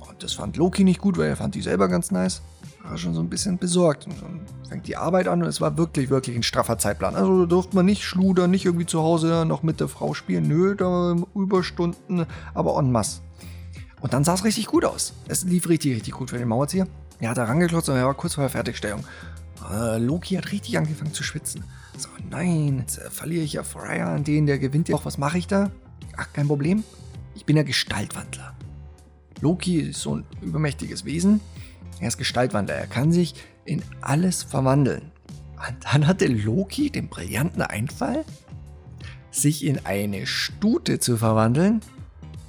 Und 0.07 0.21
das 0.21 0.33
fand 0.33 0.57
Loki 0.57 0.83
nicht 0.83 1.01
gut, 1.01 1.17
weil 1.17 1.29
er 1.29 1.35
fand 1.35 1.55
die 1.55 1.63
selber 1.63 1.87
ganz 1.87 2.11
nice. 2.11 2.43
War 2.83 2.99
schon 2.99 3.15
so 3.15 3.19
ein 3.19 3.29
bisschen 3.29 3.57
besorgt. 3.57 4.05
Und 4.05 4.21
dann 4.21 4.41
fängt 4.69 4.87
die 4.87 4.95
Arbeit 4.95 5.27
an 5.27 5.41
und 5.41 5.49
es 5.49 5.59
war 5.59 5.75
wirklich, 5.75 6.11
wirklich 6.11 6.35
ein 6.35 6.43
straffer 6.43 6.77
Zeitplan. 6.77 7.15
Also 7.15 7.41
da 7.41 7.45
durfte 7.47 7.75
man 7.75 7.87
nicht 7.87 8.03
schludern, 8.03 8.51
nicht 8.51 8.65
irgendwie 8.65 8.85
zu 8.85 9.01
Hause 9.01 9.43
noch 9.47 9.63
mit 9.63 9.79
der 9.79 9.87
Frau 9.87 10.13
spielen. 10.13 10.47
Nö, 10.47 10.75
da 10.75 11.15
Überstunden, 11.33 12.27
aber 12.53 12.77
en 12.77 12.91
masse. 12.91 13.21
Und 14.01 14.13
dann 14.13 14.23
sah 14.23 14.35
es 14.35 14.43
richtig 14.43 14.67
gut 14.67 14.85
aus. 14.85 15.13
Es 15.27 15.43
lief 15.45 15.67
richtig, 15.67 15.95
richtig 15.95 16.13
gut 16.13 16.29
für 16.29 16.37
den 16.37 16.47
Mauerzieher. 16.47 16.85
Er 17.19 17.31
hat 17.31 17.37
da 17.37 17.45
rangeklotzt 17.45 17.89
und 17.89 17.95
er 17.95 18.05
war 18.05 18.13
kurz 18.13 18.35
vor 18.35 18.43
der 18.43 18.51
Fertigstellung. 18.51 19.03
Äh, 19.71 19.97
Loki 19.97 20.35
hat 20.35 20.51
richtig 20.51 20.77
angefangen 20.77 21.13
zu 21.13 21.23
schwitzen. 21.23 21.63
So, 21.97 22.09
nein, 22.29 22.79
jetzt 22.79 22.99
äh, 22.99 23.09
verliere 23.09 23.43
ich 23.43 23.53
ja 23.53 23.63
Freya 23.63 24.13
an 24.13 24.23
den, 24.23 24.45
der 24.45 24.59
gewinnt 24.59 24.89
ja 24.89 24.95
auch. 24.95 25.05
Was 25.05 25.17
mache 25.17 25.37
ich 25.37 25.47
da? 25.47 25.71
Ach, 26.15 26.31
kein 26.33 26.47
Problem. 26.47 26.83
Ich 27.35 27.45
bin 27.45 27.57
ja 27.57 27.63
Gestaltwandler. 27.63 28.55
Loki 29.41 29.79
ist 29.79 30.01
so 30.01 30.15
ein 30.15 30.25
übermächtiges 30.41 31.05
Wesen. 31.05 31.39
Er 31.99 32.07
ist 32.07 32.17
Gestaltwandler. 32.17 32.75
Er 32.75 32.87
kann 32.87 33.11
sich 33.11 33.35
in 33.65 33.81
alles 34.01 34.43
verwandeln. 34.43 35.11
Und 35.55 35.77
dann 35.83 36.07
hatte 36.07 36.27
Loki 36.27 36.89
den 36.89 37.09
brillanten 37.09 37.61
Einfall, 37.61 38.23
sich 39.31 39.65
in 39.65 39.85
eine 39.85 40.27
Stute 40.27 40.99
zu 40.99 41.17
verwandeln 41.17 41.81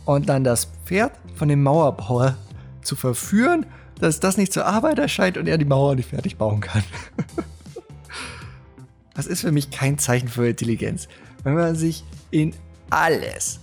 und 0.05 0.29
dann 0.29 0.45
das 0.45 0.69
Pferd 0.85 1.13
von 1.35 1.49
dem 1.49 1.63
Mauerbauer 1.63 2.37
zu 2.83 2.97
verführen 2.97 3.67
dass 4.01 4.21
das 4.21 4.37
nicht 4.37 4.53
zur 4.53 4.67
Arbeit 4.67 4.99
erscheint 4.99 5.37
und 5.37 5.49
er 5.49 5.59
die 5.59 5.65
Mauer 5.65 5.95
nicht 5.95 6.11
fertig 6.11 6.37
bauen 6.37 6.61
kann. 6.61 6.83
das 9.15 9.27
ist 9.27 9.41
für 9.41 9.53
mich 9.53 9.71
kein 9.71 9.99
Zeichen 9.99 10.29
für 10.29 10.49
Intelligenz. 10.49 11.09
Wenn 11.45 11.55
man 11.55 11.75
sich 11.75 12.05
in 12.31 12.55
alles 12.91 13.61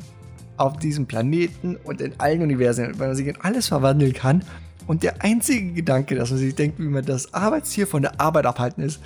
auf 0.58 0.78
diesem 0.78 1.06
Planeten 1.06 1.76
und 1.84 2.02
in 2.02 2.20
allen 2.20 2.42
Universen, 2.42 3.00
wenn 3.00 3.08
man 3.08 3.16
sich 3.16 3.28
in 3.28 3.40
alles 3.42 3.68
verwandeln 3.68 4.14
kann 4.14 4.44
und 4.88 5.04
der 5.04 5.24
einzige 5.24 5.74
Gedanke, 5.74 6.16
dass 6.16 6.30
man 6.30 6.40
sich 6.40 6.56
denkt, 6.56 6.80
wie 6.80 6.88
man 6.88 7.06
das 7.06 7.34
Arbeitstier 7.34 7.88
von 7.88 8.02
der 8.02 8.20
Arbeit 8.22 8.46
abhalten 8.46 8.84
ist, 8.84 9.02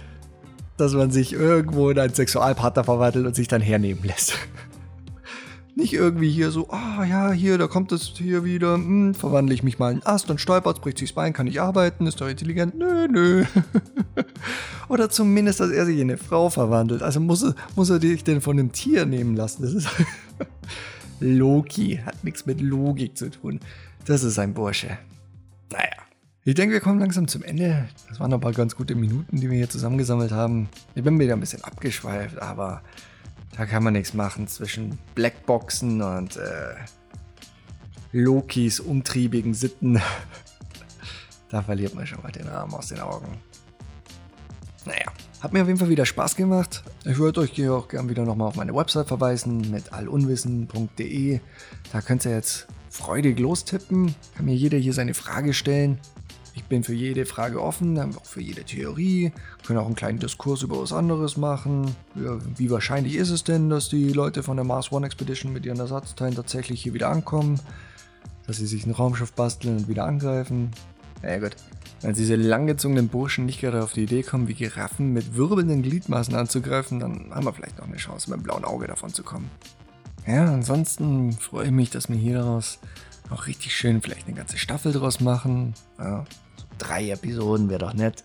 dass 0.78 0.94
man 0.94 1.12
sich 1.12 1.34
irgendwo 1.34 1.90
in 1.90 2.00
einen 2.00 2.14
Sexualpartner 2.14 2.84
verwandelt 2.84 3.26
und 3.26 3.36
sich 3.36 3.48
dann 3.48 3.62
hernehmen 3.62 4.04
lässt. 4.04 4.34
Nicht 5.80 5.94
irgendwie 5.94 6.30
hier 6.30 6.52
so, 6.52 6.68
ah 6.72 6.98
oh, 7.00 7.04
ja, 7.04 7.32
hier, 7.32 7.58
da 7.58 7.68
kommt 7.68 7.94
es 7.94 8.12
hier 8.18 8.44
wieder, 8.44 8.74
hm, 8.74 9.16
verwandle 9.16 9.56
ich 9.56 9.64
mich 9.64 9.80
mal 9.80 9.94
in 9.94 10.06
Ast 10.06 10.30
und 10.30 10.42
stolpert, 10.42 10.82
bricht 10.82 10.98
sich 10.98 11.12
das 11.12 11.16
Bein, 11.16 11.32
kann 11.32 11.48
ich 11.48 11.62
arbeiten, 11.62 12.06
ist 12.06 12.20
doch 12.20 12.28
intelligent. 12.28 12.78
Nö, 12.78 13.08
nö. 13.08 13.46
Oder 14.90 15.10
zumindest, 15.10 15.62
dass 15.62 15.72
er 15.72 15.86
sich 15.86 15.96
in 16.00 16.10
eine 16.10 16.18
Frau 16.18 16.50
verwandelt. 16.50 17.02
Also 17.02 17.22
muss, 17.22 17.54
muss 17.78 17.90
er 17.90 18.00
dich 18.00 18.26
denn 18.26 18.42
von 18.42 18.60
einem 18.60 18.74
Tier 18.74 19.06
nehmen 19.06 19.38
lassen. 19.38 19.62
Das 19.62 19.74
ist 19.74 19.88
Loki, 21.22 22.02
hat 22.06 22.26
nichts 22.26 22.46
mit 22.46 22.60
Logik 22.60 23.18
zu 23.18 23.32
tun. 23.32 23.62
Das 24.04 24.26
ist 24.26 24.38
ein 24.38 24.54
Bursche. 24.54 24.98
Naja. 25.72 25.96
Ich 26.44 26.56
denke, 26.56 26.74
wir 26.74 26.82
kommen 26.82 27.00
langsam 27.00 27.30
zum 27.30 27.42
Ende. 27.42 27.88
Das 28.10 28.20
waren 28.20 28.34
ein 28.34 28.42
paar 28.42 28.52
ganz 28.52 28.76
gute 28.76 28.96
Minuten, 28.96 29.40
die 29.40 29.50
wir 29.50 29.56
hier 29.56 29.70
zusammengesammelt 29.70 30.34
haben. 30.34 30.68
Ich 30.96 31.04
bin 31.04 31.18
wieder 31.20 31.36
ein 31.36 31.40
bisschen 31.40 31.64
abgeschweift, 31.64 32.42
aber 32.42 32.82
da 33.60 33.66
kann 33.66 33.84
man 33.84 33.92
nichts 33.92 34.14
machen 34.14 34.48
zwischen 34.48 34.98
Blackboxen 35.16 36.02
und 36.02 36.38
äh, 36.38 36.76
Lokis 38.14 38.80
umtriebigen 38.80 39.54
Sitten. 39.54 40.02
da 41.50 41.62
verliert 41.62 41.94
man 41.94 42.08
schon 42.08 42.24
mal 42.24 42.32
den 42.32 42.48
Rahmen 42.48 42.74
aus 42.74 42.88
den 42.88 43.02
Augen. 43.02 43.38
Naja, 44.86 45.12
hat 45.42 45.52
mir 45.52 45.62
auf 45.62 45.68
jeden 45.68 45.78
Fall 45.78 45.90
wieder 45.90 46.06
Spaß 46.06 46.38
gemacht. 46.38 46.86
Ich 47.04 47.18
würde 47.18 47.42
euch 47.42 47.52
hier 47.52 47.74
auch 47.74 47.90
gerne 47.90 48.10
wieder 48.10 48.24
nochmal 48.24 48.48
auf 48.48 48.56
meine 48.56 48.74
Website 48.74 49.10
verweisen 49.10 49.70
mit 49.70 49.92
allunwissen.de. 49.92 51.42
Da 51.92 52.00
könnt 52.00 52.24
ihr 52.24 52.32
jetzt 52.32 52.68
freudig 52.90 53.40
lostippen. 53.40 54.16
Kann 54.38 54.46
mir 54.46 54.56
jeder 54.56 54.78
hier 54.78 54.94
seine 54.94 55.14
Frage 55.14 55.54
stellen. 55.54 56.00
Ich 56.60 56.66
bin 56.66 56.84
für 56.84 56.94
jede 56.94 57.26
Frage 57.26 57.64
offen, 57.64 57.98
auch 58.16 58.26
für 58.26 58.42
jede 58.42 58.66
Theorie. 58.66 59.32
Können 59.66 59.80
auch 59.80 59.86
einen 59.86 59.96
kleinen 59.96 60.20
Diskurs 60.20 60.62
über 60.62 60.82
was 60.82 60.92
anderes 60.92 61.38
machen. 61.38 61.96
Wie 62.14 62.70
wahrscheinlich 62.70 63.16
ist 63.16 63.30
es 63.30 63.46
denn, 63.46 63.70
dass 63.70 63.88
die 63.88 64.12
Leute 64.12 64.44
von 64.44 64.58
der 64.58 64.66
Mars 64.66 64.92
One 64.92 65.06
Expedition 65.06 65.54
mit 65.54 65.66
ihren 65.66 65.80
Ersatzteilen 65.80 66.36
tatsächlich 66.36 66.84
hier 66.84 66.94
wieder 66.94 67.10
ankommen? 67.10 67.62
Dass 68.46 68.58
sie 68.58 68.68
sich 68.68 68.86
ein 68.86 68.92
Raumschiff 68.92 69.32
basteln 69.32 69.78
und 69.78 69.88
wieder 69.88 70.04
angreifen? 70.04 70.72
Na 71.24 71.30
ja, 71.32 71.40
gut. 71.40 71.56
Wenn 72.02 72.14
diese 72.14 72.36
langgezogenen 72.36 73.08
Burschen 73.08 73.46
nicht 73.46 73.62
gerade 73.62 73.82
auf 73.82 73.94
die 73.94 74.04
Idee 74.04 74.24
kommen, 74.24 74.50
wie 74.50 74.54
Giraffen 74.54 75.14
mit 75.14 75.36
wirbelnden 75.38 75.82
Gliedmaßen 75.82 76.36
anzugreifen, 76.36 77.00
dann 77.00 77.34
haben 77.34 77.46
wir 77.46 77.54
vielleicht 77.54 77.78
noch 77.78 77.88
eine 77.88 77.96
Chance, 77.96 78.30
mit 78.30 78.42
dem 78.42 78.44
blauen 78.44 78.66
Auge 78.66 78.86
davon 78.86 79.14
zu 79.14 79.24
kommen. 79.24 79.50
Ja, 80.28 80.54
ansonsten 80.54 81.32
freue 81.32 81.68
ich 81.68 81.72
mich, 81.72 81.90
dass 81.90 82.10
wir 82.10 82.18
hier 82.18 82.40
daraus 82.40 82.80
auch 83.30 83.48
richtig 83.48 83.76
schön 83.76 84.02
vielleicht 84.02 84.28
eine 84.28 84.36
ganze 84.36 84.58
Staffel 84.58 84.92
draus 84.92 85.20
machen. 85.22 85.74
Ja, 85.98 86.26
drei 86.80 87.12
Episoden 87.12 87.70
wäre 87.70 87.80
doch 87.80 87.94
nett. 87.94 88.24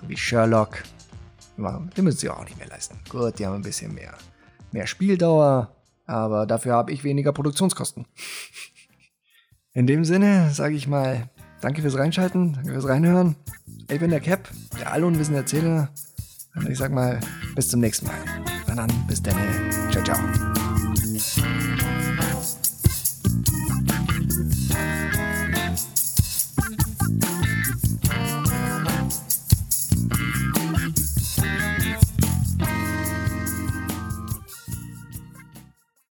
So 0.00 0.08
wie 0.08 0.16
Sherlock. 0.16 0.82
Die 1.96 2.02
müssen 2.02 2.18
sie 2.18 2.30
auch 2.30 2.44
nicht 2.44 2.58
mehr 2.58 2.68
leisten. 2.68 2.98
Gut, 3.08 3.38
die 3.38 3.46
haben 3.46 3.56
ein 3.56 3.62
bisschen 3.62 3.94
mehr, 3.94 4.14
mehr 4.72 4.86
Spieldauer, 4.86 5.76
aber 6.06 6.46
dafür 6.46 6.72
habe 6.72 6.90
ich 6.92 7.04
weniger 7.04 7.32
Produktionskosten. 7.32 8.06
In 9.72 9.86
dem 9.86 10.04
Sinne 10.04 10.50
sage 10.52 10.74
ich 10.74 10.88
mal, 10.88 11.28
danke 11.60 11.82
fürs 11.82 11.96
Reinschalten, 11.98 12.54
danke 12.54 12.72
fürs 12.72 12.88
Reinhören. 12.88 13.36
Ich 13.88 14.00
bin 14.00 14.10
der 14.10 14.20
Cap, 14.20 14.48
der 14.78 14.92
allunwissende 14.92 15.40
Erzähler. 15.40 15.90
Und 16.56 16.68
ich 16.68 16.78
sag 16.78 16.92
mal, 16.92 17.20
bis 17.54 17.68
zum 17.68 17.80
nächsten 17.80 18.06
Mal. 18.06 18.16
Na 18.66 18.74
dann, 18.74 19.06
bis 19.06 19.22
dann. 19.22 19.36
Ciao, 19.92 20.02
ciao. 20.02 20.49